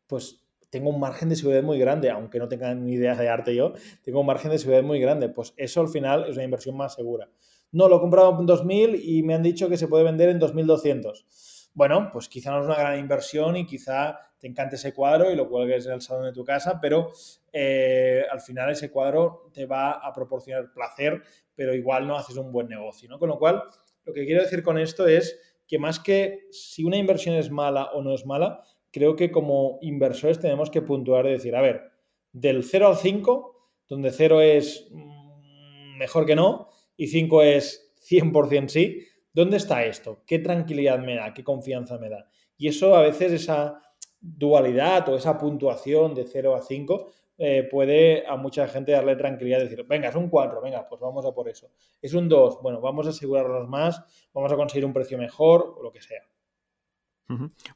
[0.07, 3.55] Pues tengo un margen de seguridad muy grande, aunque no tenga ni idea de arte
[3.55, 3.73] yo,
[4.03, 5.29] tengo un margen de seguridad muy grande.
[5.29, 7.29] Pues eso al final es una inversión más segura.
[7.71, 10.39] No, lo he comprado en 2.000 y me han dicho que se puede vender en
[10.39, 11.25] 2.200
[11.73, 15.35] bueno, pues quizá no es una gran inversión y quizá te encante ese cuadro y
[15.35, 17.11] lo cuelgues en el salón de tu casa, pero
[17.53, 21.21] eh, al final ese cuadro te va a proporcionar placer,
[21.55, 23.19] pero igual no haces un buen negocio, ¿no?
[23.19, 23.61] Con lo cual,
[24.03, 27.91] lo que quiero decir con esto es que más que si una inversión es mala
[27.91, 31.91] o no es mala, creo que como inversores tenemos que puntuar y decir, a ver,
[32.33, 38.67] del 0 al 5, donde 0 es mm, mejor que no y 5 es 100%
[38.69, 40.23] sí, ¿Dónde está esto?
[40.27, 41.33] ¿Qué tranquilidad me da?
[41.33, 42.29] ¿Qué confianza me da?
[42.57, 43.81] Y eso a veces esa
[44.21, 49.59] dualidad o esa puntuación de 0 a 5 eh, puede a mucha gente darle tranquilidad
[49.59, 51.71] y decir, venga, es un 4, venga, pues vamos a por eso.
[52.01, 54.03] Es un 2, bueno, vamos a asegurarnos más,
[54.33, 56.21] vamos a conseguir un precio mejor o lo que sea.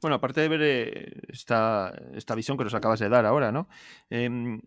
[0.02, 1.94] Bueno, aparte de ver eh, esta,
[2.36, 3.70] visión que nos acabas de dar ahora, ¿no?
[4.10, 4.62] Em,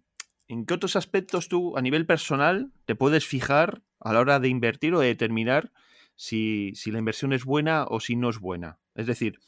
[0.49, 4.49] ¿En qué otros aspectos tú, a nivel personal, te puedes fijar a la hora de
[4.49, 5.72] invertir o de determinar
[6.18, 8.79] si, la inversión es buena o si no es buena.
[8.95, 9.39] Es decir,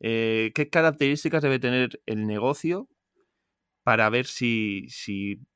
[0.00, 2.88] eh, qué características debe tener el negocio
[3.82, 4.86] para ver si,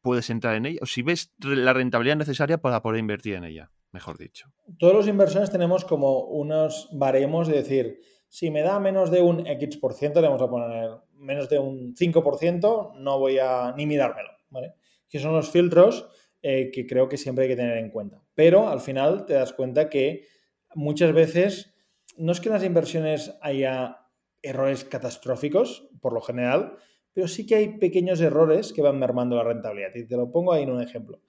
[0.00, 3.70] puedes entrar en ella o si ves la rentabilidad necesaria para poder invertir en ella,
[3.92, 4.52] mejor dicho.
[4.78, 9.46] Todos los inversiones tenemos como unos baremos de decir, si me da menos de un
[9.46, 13.86] X%, por ciento, le vamos a poner menos de un 5%, no voy a ni
[13.86, 14.74] mirármelo, ¿vale?
[15.08, 16.08] Que son los filtros
[16.42, 18.22] eh, que creo que siempre hay que tener en cuenta.
[18.34, 20.26] Pero al final te das cuenta que
[20.74, 21.74] muchas veces
[22.16, 24.03] no es que las inversiones haya
[24.44, 26.76] errores catastróficos, por lo general,
[27.12, 29.94] pero sí que hay pequeños errores que van mermando la rentabilidad.
[29.94, 31.20] Y te lo pongo ahí en un ejemplo.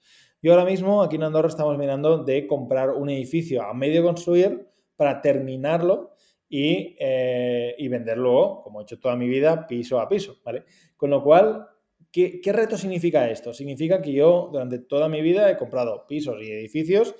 [0.42, 4.68] Yo ahora mismo aquí en Andorra estamos mirando de comprar un edificio a medio construir
[4.96, 6.12] para terminarlo
[6.48, 10.64] y, eh, y venderlo, como he hecho toda mi vida, piso a piso, ¿vale?
[10.96, 11.66] Con lo cual,
[12.12, 13.52] ¿qué, ¿qué, reto significa esto?
[13.52, 17.14] Significa que yo durante toda mi vida he comprado pisos y edificios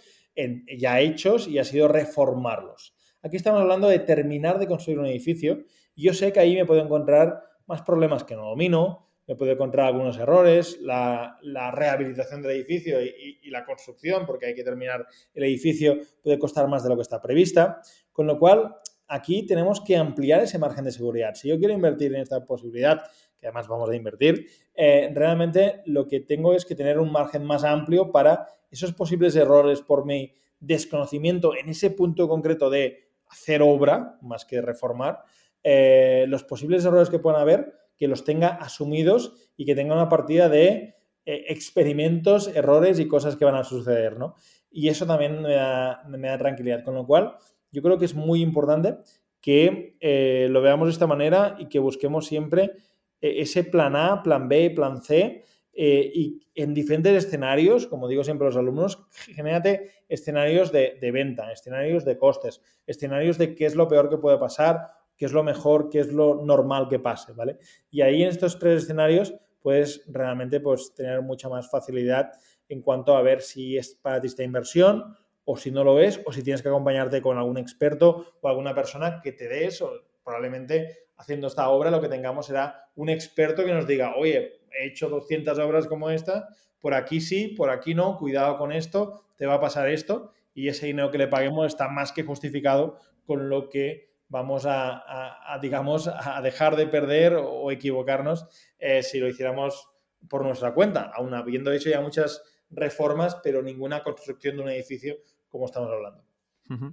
[0.78, 2.94] ya hechos y ha sido reformarlos.
[3.22, 5.64] Aquí estamos hablando de terminar de construir un edificio
[6.02, 9.86] yo sé que ahí me puedo encontrar más problemas que no domino, me puedo encontrar
[9.86, 11.38] algunos errores, la,
[11.72, 16.82] rehabilitación del edificio y, la construcción, porque hay que terminar el edificio, puede costar más
[16.82, 17.80] de lo que está prevista.
[18.12, 18.76] Con lo cual,
[19.08, 21.34] aquí tenemos que ampliar ese margen de seguridad.
[21.34, 23.02] Si yo quiero invertir en esta posibilidad,
[23.38, 27.44] que además vamos a invertir, eh, realmente lo que tengo es que tener un margen
[27.44, 33.62] más amplio para esos posibles errores por mi desconocimiento en ese punto concreto de hacer
[33.62, 35.20] obra, más que reformar,
[35.68, 40.08] eh, los posibles errores que puedan haber, que los tenga asumidos y que tenga una
[40.08, 40.94] partida de
[41.24, 44.34] eh, experimentos, errores y cosas que van a suceder, ¿no?
[44.70, 47.34] Y eso también me da, tranquilidad, con lo cual
[47.72, 48.98] yo creo que es muy importante
[49.40, 52.72] que eh, lo veamos de esta manera y que busquemos siempre
[53.20, 55.42] ese plan A, plan B, plan C,
[55.78, 61.52] eh, y en diferentes escenarios, como digo siempre a los alumnos, genérate escenarios de, venta,
[61.52, 64.86] escenarios de costes, escenarios de qué es lo peor que puede pasar,
[65.16, 67.58] qué es lo mejor, qué es lo normal que pase, ¿vale?
[67.90, 72.32] Y ahí en estos tres escenarios puedes realmente pues, tener mucha más facilidad
[72.68, 76.20] en cuanto a ver si es para ti esta inversión o si no lo es,
[76.24, 79.92] o si tienes que acompañarte con algún experto o alguna persona que te dé eso.
[80.24, 84.86] Probablemente haciendo esta obra lo que tengamos será un experto que nos diga, oye, he
[84.86, 86.48] hecho 200 obras como esta,
[86.80, 90.68] por aquí sí, por aquí no, cuidado con esto, te va a pasar esto, y
[90.68, 96.08] ese dinero que le paguemos está más que justificado con lo que vamos a, digamos,
[96.08, 98.46] a dejar de perder o equivocarnos
[98.78, 99.88] eh, si lo hiciéramos
[100.28, 105.16] por nuestra cuenta, aún habiendo hecho ya muchas reformas, pero ninguna construcción de un edificio
[105.48, 106.25] como estamos hablando.
[106.68, 106.92] Uh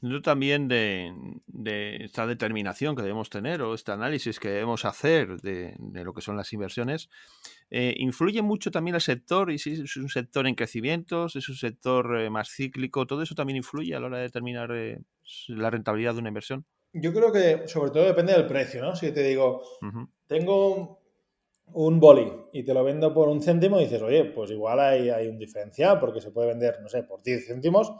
[0.00, 0.22] -huh.
[0.22, 1.12] También de,
[1.46, 6.12] de, esta determinación que debemos tener o este análisis que debemos hacer de, de lo
[6.12, 7.08] que son las inversiones,
[7.70, 11.48] eh, influye mucho también el sector y si es un sector en crecimiento, si es
[11.48, 15.00] un sector eh, más cíclico, todo eso también influye a la hora de determinar eh,
[15.48, 16.64] la rentabilidad de una inversión.
[16.92, 18.96] Yo creo que sobre todo depende del precio, ¿no?
[18.96, 20.08] Si te digo, uh -huh.
[20.26, 20.98] tengo
[21.74, 25.28] un boli y te lo vendo por un céntimo, dices, oye, pues igual hay, hay
[25.28, 27.92] un diferencial porque se puede vender, no sé, por 10 céntimos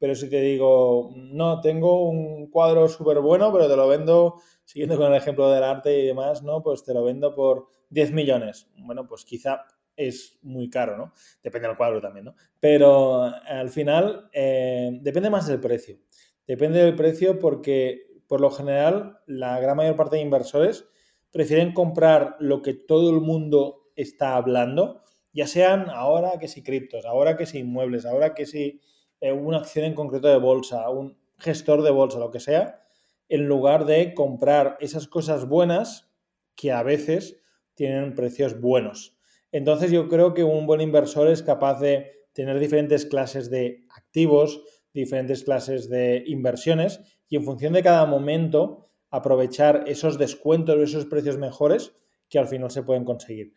[0.00, 4.96] pero si te digo, no, tengo un cuadro súper bueno, pero te lo vendo, siguiendo
[4.96, 6.62] con el ejemplo del arte y demás, ¿no?
[6.62, 8.66] Pues te lo vendo por 10 millones.
[8.78, 11.12] Bueno, pues quizá es muy caro, ¿no?
[11.42, 12.34] Depende del cuadro también, ¿no?
[12.58, 15.98] Pero al final eh, depende más del precio.
[16.46, 20.88] Depende del precio porque, por lo general, la gran mayor parte de inversores
[21.30, 25.02] prefieren comprar lo que todo el mundo está hablando,
[25.34, 28.80] ya sean ahora que si criptos, ahora que si inmuebles, ahora que si
[29.20, 32.80] eh, una acción en concreto de bolsa, un gestor de bolsa, lo que sea,
[33.28, 36.10] en lugar de comprar esas cosas buenas
[36.56, 37.40] que a veces
[37.74, 39.16] tienen precios buenos.
[39.52, 44.62] Entonces yo creo que un buen inversor es capaz de tener diferentes clases de activos,
[44.92, 51.06] diferentes clases de inversiones y en función de cada momento aprovechar esos descuentos o esos
[51.06, 51.94] precios mejores
[52.28, 53.52] que al final se pueden conseguir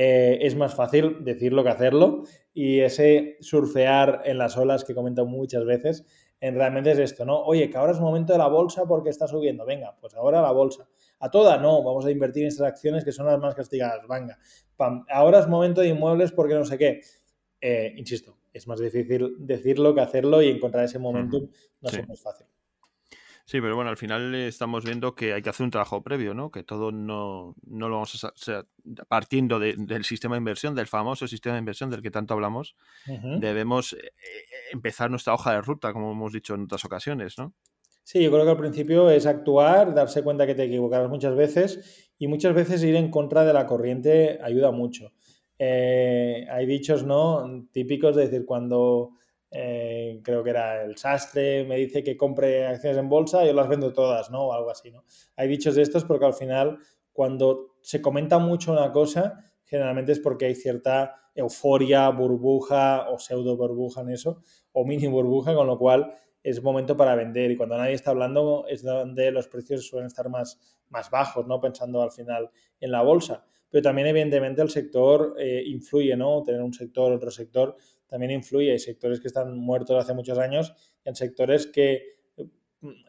[0.00, 2.22] eh, es más fácil decirlo que hacerlo
[2.54, 6.06] y ese surfear en las olas que comento muchas veces,
[6.40, 7.42] en realmente es esto, ¿no?
[7.42, 10.52] Oye, que ahora es momento de la bolsa porque está subiendo, venga, pues ahora la
[10.52, 10.88] bolsa.
[11.18, 14.38] A toda no, vamos a invertir en estas acciones que son las más castigadas, venga.
[14.76, 17.00] Pam, ahora es momento de inmuebles porque no sé qué.
[17.60, 21.70] Eh, insisto, es más difícil decirlo que hacerlo y encontrar ese momentum uh -huh.
[21.80, 21.98] no sí.
[21.98, 22.46] es más fácil.
[23.48, 26.50] Sí, pero bueno, al final estamos viendo que hay que hacer un trabajo previo, ¿no?
[26.50, 28.66] Que todo no, no lo vamos a hacer
[29.08, 32.76] partiendo de, del sistema de inversión, del famoso sistema de inversión del que tanto hablamos.
[33.06, 33.38] Uh -huh.
[33.40, 34.12] Debemos eh,
[34.70, 37.54] empezar nuestra hoja de ruta, como hemos dicho en otras ocasiones, ¿no?
[38.04, 42.12] Sí, yo creo que al principio es actuar, darse cuenta que te equivocarás muchas veces
[42.18, 45.12] y muchas veces ir en contra de la corriente ayuda mucho.
[45.58, 47.66] Eh, hay dichos, ¿no?
[47.72, 49.12] Típicos de decir cuando
[49.50, 53.68] eh, creo que era el sastre, me dice que compre acciones en bolsa, yo las
[53.68, 54.48] vendo todas, ¿no?
[54.48, 55.04] O algo así, ¿no?
[55.36, 56.78] Hay dichos de estos porque al final,
[57.12, 63.56] cuando se comenta mucho una cosa, generalmente es porque hay cierta euforia, burbuja o pseudo
[63.56, 64.42] burbuja en eso,
[64.72, 67.50] o mini burbuja, con lo cual es momento para vender.
[67.50, 71.60] Y cuando nadie está hablando es donde los precios suelen estar más, más bajos, ¿no?
[71.60, 73.44] Pensando al final en la bolsa.
[73.70, 76.42] Pero también, evidentemente, el sector eh, influye, ¿no?
[76.42, 77.76] Tener un sector, otro sector,
[78.08, 78.72] también influye.
[78.72, 82.18] Hay sectores que están muertos hace muchos años y hay sectores que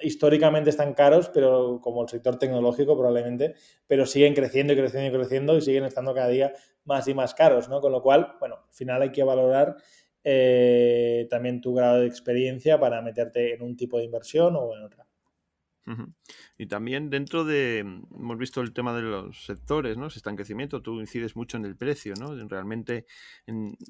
[0.02, 3.56] históricamente están caros, pero como el sector tecnológico probablemente,
[3.88, 6.54] pero siguen creciendo y creciendo y creciendo y siguen estando cada día
[6.86, 7.82] más y más caros, ¿no?
[7.82, 9.76] Con lo cual, bueno, al final hay que valorar
[10.24, 14.84] eh, también tu grado de experiencia para meterte en un tipo de inversión o en
[14.84, 15.09] otra.
[16.58, 20.10] Y también dentro de, hemos visto el tema de los sectores, ¿no?
[20.10, 22.36] Si está en crecimiento, tú incides mucho en el precio, ¿no?
[22.48, 23.06] Realmente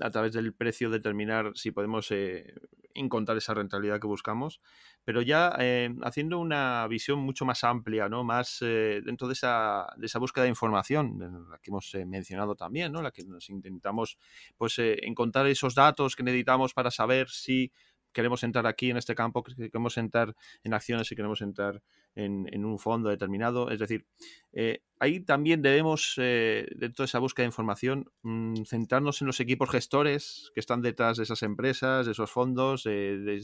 [0.02, 2.54] a través del precio determinar si podemos eh,
[2.94, 4.62] encontrar esa rentabilidad que buscamos,
[5.04, 8.24] pero ya eh, haciendo una visión mucho más amplia, ¿no?
[8.24, 12.92] Más eh, dentro de esa, de esa búsqueda de información, la que hemos mencionado también,
[12.92, 13.02] ¿no?
[13.02, 14.18] La que nos intentamos,
[14.58, 17.72] pues, encontrar esos datos que necesitamos para saber si
[18.14, 21.82] queremos entrar aquí en este campo, queremos entrar en acciones y queremos entrar
[22.16, 23.70] en, un fondo determinado.
[23.70, 24.06] Es decir,
[24.54, 29.40] eh, ahí también debemos, eh, dentro de esa búsqueda de información, mm, centrarnos en los
[29.40, 33.42] equipos gestores que están detrás de esas empresas, de esos fondos, de,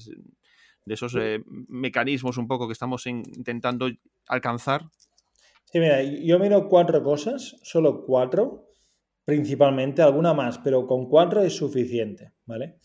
[0.85, 3.89] esos eh, mecanismos un poco que estamos intentando
[4.27, 4.85] alcanzar.
[5.65, 8.69] Sí, mira, yo miro cuatro cosas, solo cuatro,
[9.25, 12.79] principalmente, alguna más, pero con cuatro es suficiente, ¿vale?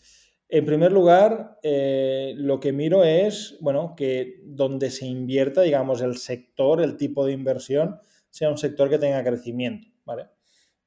[0.53, 6.17] En primer lugar, eh, lo que miro es, bueno, que donde se invierta, digamos, el
[6.17, 10.27] sector, el tipo de inversión, sea un sector que tenga crecimiento, ¿vale?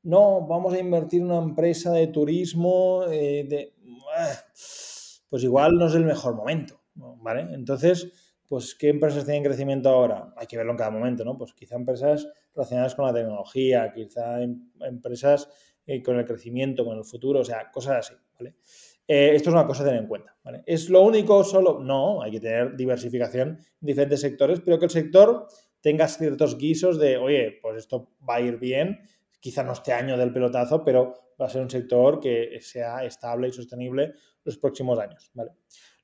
[0.02, 3.74] No, vamos a invertir en una empresa de turismo, eh, de,
[4.14, 4.34] ah,
[5.30, 7.54] pues igual no es el mejor momento, ¿vale?
[7.54, 8.12] Entonces,
[8.46, 10.34] pues, ¿qué empresas tienen crecimiento ahora?
[10.36, 11.38] Hay que verlo en cada momento, ¿no?
[11.38, 15.48] Pues quizá empresas relacionadas con la tecnología, quizá em, empresas
[15.86, 18.56] eh, con el crecimiento, con el futuro, o sea, cosas así, ¿vale?
[19.06, 20.36] Eh, esto es una cosa a tener en cuenta.
[20.66, 21.80] ¿Es lo único solo?
[21.80, 25.46] No, hay que tener diversificación en diferentes sectores, pero que el sector
[25.80, 29.00] tenga ciertos guisos de, oye, pues esto va a ir bien,
[29.40, 33.48] quizá no este año del pelotazo, pero va a ser un sector que sea estable
[33.48, 35.30] y sostenible los próximos años.
[35.34, 35.52] ¿vale?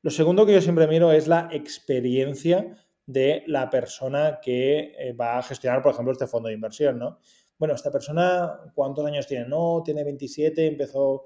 [0.03, 2.76] Lo segundo que yo siempre miro es la experiencia
[3.07, 7.18] de la persona que eh, va a gestionar, por ejemplo, este fondo de inversión, ¿no?
[7.59, 9.46] Bueno, esta persona, ¿cuántos años tiene?
[9.46, 11.24] No, tiene 27, empezó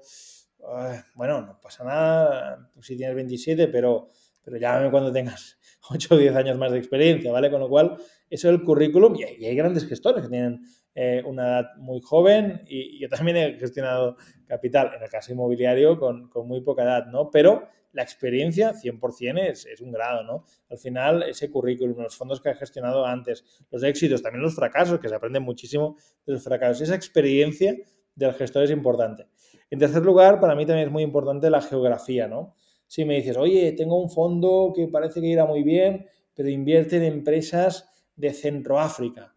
[1.13, 4.09] bueno, no pasa nada si tienes 27, pero,
[4.43, 5.57] pero llámame cuando tengas
[5.89, 7.51] 8 o 10 años más de experiencia, ¿vale?
[7.51, 7.97] Con lo cual,
[8.29, 10.61] eso es el currículum y hay, grandes gestores que tienen
[10.95, 15.99] eh, una edad muy joven y, yo también he gestionado capital, en el caso inmobiliario,
[15.99, 17.29] con, con muy poca edad, ¿no?
[17.29, 20.45] Pero la experiencia 100% es, es un grado, ¿no?
[20.69, 24.99] Al final, ese currículum, los fondos que he gestionado antes, los éxitos, también los fracasos,
[24.99, 25.95] que se aprende muchísimo
[26.25, 27.75] de los fracasos, esa experiencia
[28.13, 29.27] del gestor es importante.
[29.69, 32.55] En tercer lugar, para mí también es muy importante la geografía, ¿no?
[32.87, 36.97] Si me dices, oye, tengo un fondo que parece que irá muy bien, pero invierte
[36.97, 39.35] en empresas de Centroáfrica.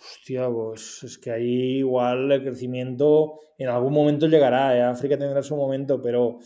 [0.00, 4.82] Hostia, pues es que ahí igual el crecimiento en algún momento llegará, ¿eh?
[4.82, 6.38] África tendrá su momento, pero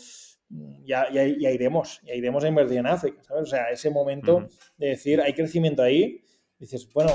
[0.85, 3.43] ya, ya, iremos, ya iremos a invertir en África, ¿sabes?
[3.45, 4.47] O sea, ese momento
[4.77, 6.25] de decir, hay crecimiento ahí,
[6.59, 7.13] dices, bueno,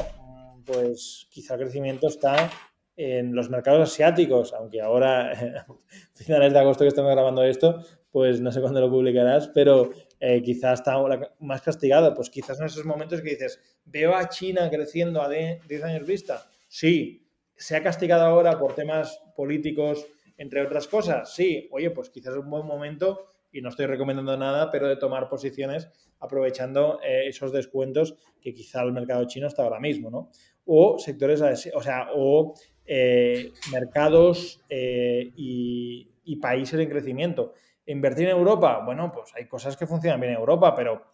[0.66, 2.50] pues quizá el crecimiento está
[2.98, 5.32] en los mercados asiáticos, aunque ahora,
[6.14, 7.80] finales de agosto que estamos grabando esto,
[8.12, 10.98] pues no sé cuándo lo publicarás, pero eh, quizás está
[11.40, 12.14] más castigado.
[12.16, 16.50] Pues quizás en esos momentos que dices, veo a China creciendo a 10 años vista.
[16.68, 21.34] Sí, se ha castigado ahora por temas políticos, entre otras cosas.
[21.34, 24.98] Sí, oye, pues quizás es un buen momento y no estoy recomendando nada, pero de
[24.98, 25.88] tomar posiciones
[26.20, 30.32] aprovechando eh, esos descuentos que quizá el mercado chino está ahora mismo, ¿no?
[30.66, 31.42] O sectores,
[31.74, 32.54] o sea, o
[32.88, 37.54] eh, mercados eh, y, países en crecimiento.
[37.86, 41.08] Invertir en Europa, bueno, pues hay cosas que funcionan bien en Europa, pero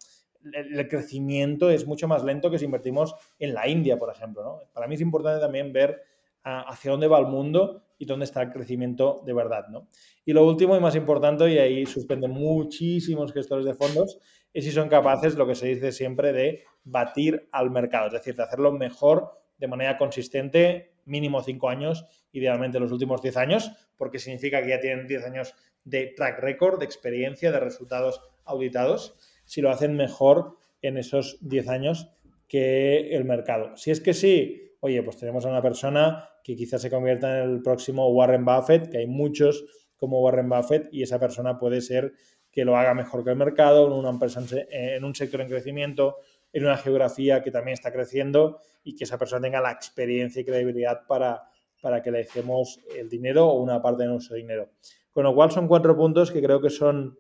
[0.52, 4.60] el, crecimiento es mucho más lento que si invertimos en la India, por ejemplo.
[4.74, 6.04] Para mí es importante también ver
[6.44, 9.68] hacia dónde va el mundo y dónde está el crecimiento de verdad.
[9.70, 9.88] ¿no?
[10.26, 14.20] Y lo último y más importante, y ahí suspenden muchísimos gestores de fondos,
[14.54, 18.36] es si son capaces, lo que se dice siempre, de batir al mercado, es decir,
[18.36, 24.20] de hacerlo mejor de manera consistente mínimo cinco años, idealmente los últimos 10 años, porque
[24.20, 29.62] significa que ya tienen 10 años de track record, de experiencia, de resultados auditados, si
[29.62, 32.10] lo hacen mejor en esos 10 años
[32.48, 33.76] que el mercado.
[33.78, 37.50] Si es que sí, oye, pues tenemos a una persona que quizás se convierta en
[37.50, 42.14] el próximo Warren Buffett, que hay muchos como Warren Buffett, y esa persona puede ser
[42.52, 46.18] que lo haga mejor que el mercado, en una empresa en un sector en crecimiento,
[46.54, 50.46] en una geografía que también está creciendo y que esa persona tenga la experiencia y
[50.46, 51.44] credibilidad para,
[51.82, 54.70] para que le dejemos el dinero o una parte de nuestro dinero.
[55.12, 57.20] Con lo cual son cuatro puntos que creo que son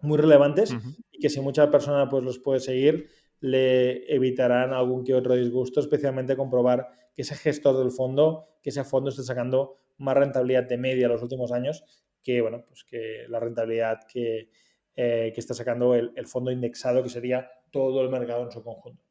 [0.00, 0.74] muy relevantes
[1.10, 3.08] y que si mucha persona pues los puede seguir,
[3.40, 8.84] le evitarán algún que otro disgusto, especialmente comprobar que ese gestor del fondo, que ese
[8.84, 11.84] fondo esté sacando más rentabilidad de media en los últimos años
[12.22, 14.50] que, bueno, pues que la rentabilidad que,
[14.96, 18.62] eh, que está sacando el, el, fondo indexado, que sería todo el mercado en su
[18.62, 19.06] conjunto.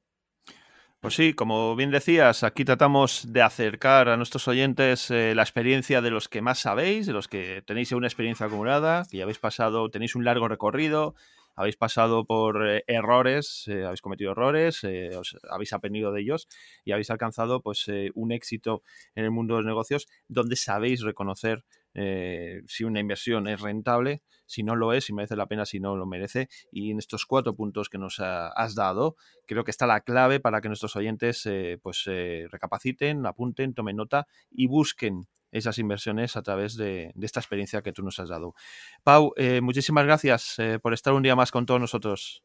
[1.06, 6.02] Pues sí, como bien decías, aquí tratamos de acercar a nuestros oyentes eh, la experiencia
[6.02, 9.38] de los que más sabéis, de los que tenéis una experiencia acumulada, que ya habéis
[9.38, 11.14] pasado, tenéis un largo recorrido,
[11.56, 14.84] habéis pasado por eh, errores, eh, habéis cometido errores,
[15.16, 16.48] os, habéis aprendido de ellos
[16.84, 17.86] y habéis alcanzado pues
[18.16, 18.82] un éxito
[19.14, 21.66] en el mundo de los negocios donde sabéis reconocer
[21.96, 25.96] si una inversión es rentable, si no lo es, si merece la pena, si no
[25.96, 26.48] lo merece.
[26.72, 29.16] Y en estos cuatro puntos que nos has dado,
[29.46, 33.98] creo que está la clave para que nuestros oyentes eh, pues eh, recapaciten, apunten, tomen
[33.98, 38.56] nota y busquen esas inversiones a través de, esta experiencia que tú nos has dado.
[39.04, 42.44] Pau, eh, muchísimas gracias por estar un día más con todos nosotros.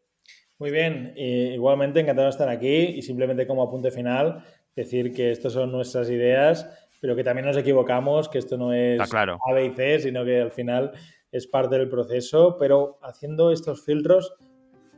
[0.58, 4.44] Muy bien, igualmente encantado de estar aquí y simplemente como apunte final
[4.76, 6.68] decir que estas son nuestras ideas,
[7.00, 10.40] pero que también nos equivocamos, que esto no es A, B y C, sino que
[10.40, 10.92] al final
[11.32, 14.34] es parte del proceso, pero haciendo estos filtros,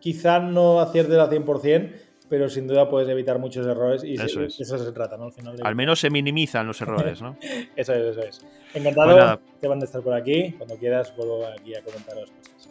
[0.01, 1.93] quizá no aciertes al 100%,
[2.29, 5.27] pero sin duda puedes evitar muchos errores y eso, eso se trata, ¿no?
[5.27, 7.37] Al, final Al menos se minimizan los errores, ¿no?
[7.77, 8.47] eso es, eso es.
[8.75, 10.53] Encantado te van a estar por aquí.
[10.57, 12.71] Cuando quieras, vuelvo aquí a comentaros cosas.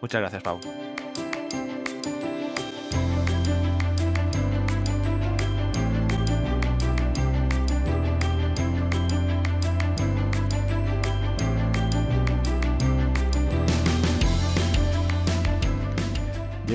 [0.00, 0.58] Muchas gracias, Pau.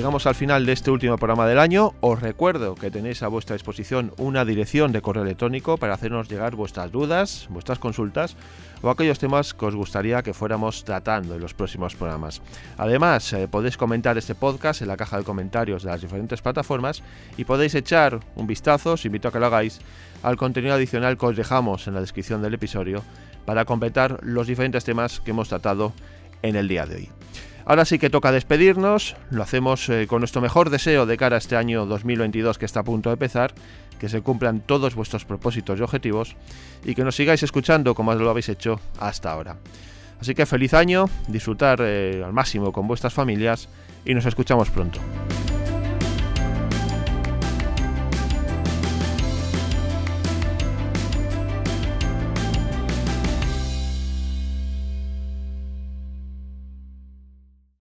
[0.06, 1.92] Llegamos al final de este último programa del año.
[2.00, 6.54] Os recuerdo que tenéis a vuestra disposición una dirección de correo electrónico para hacernos llegar
[6.54, 8.36] vuestras dudas, vuestras consultas
[8.82, 12.40] o aquellos temas que os gustaría que fuéramos tratando en los próximos programas.
[12.78, 17.02] Además, eh, podéis comentar este podcast en la caja de comentarios de las diferentes plataformas
[17.36, 19.80] y podéis echar un vistazo, os invito a que lo hagáis,
[20.22, 23.02] al contenido adicional que os dejamos en la descripción del episodio
[23.44, 25.92] para completar los diferentes temas que hemos tratado
[26.42, 27.25] en el día de hoy.
[27.68, 31.38] Ahora sí que toca despedirnos, lo hacemos eh, con nuestro mejor deseo de cara a
[31.38, 33.54] este año 2022 que está a punto de empezar,
[33.98, 36.36] que se cumplan todos vuestros propósitos y objetivos
[36.84, 39.56] y que nos sigáis escuchando como lo habéis hecho hasta ahora.
[40.20, 43.68] Así que feliz año, disfrutar eh, al máximo con vuestras familias
[44.04, 45.00] y nos escuchamos pronto.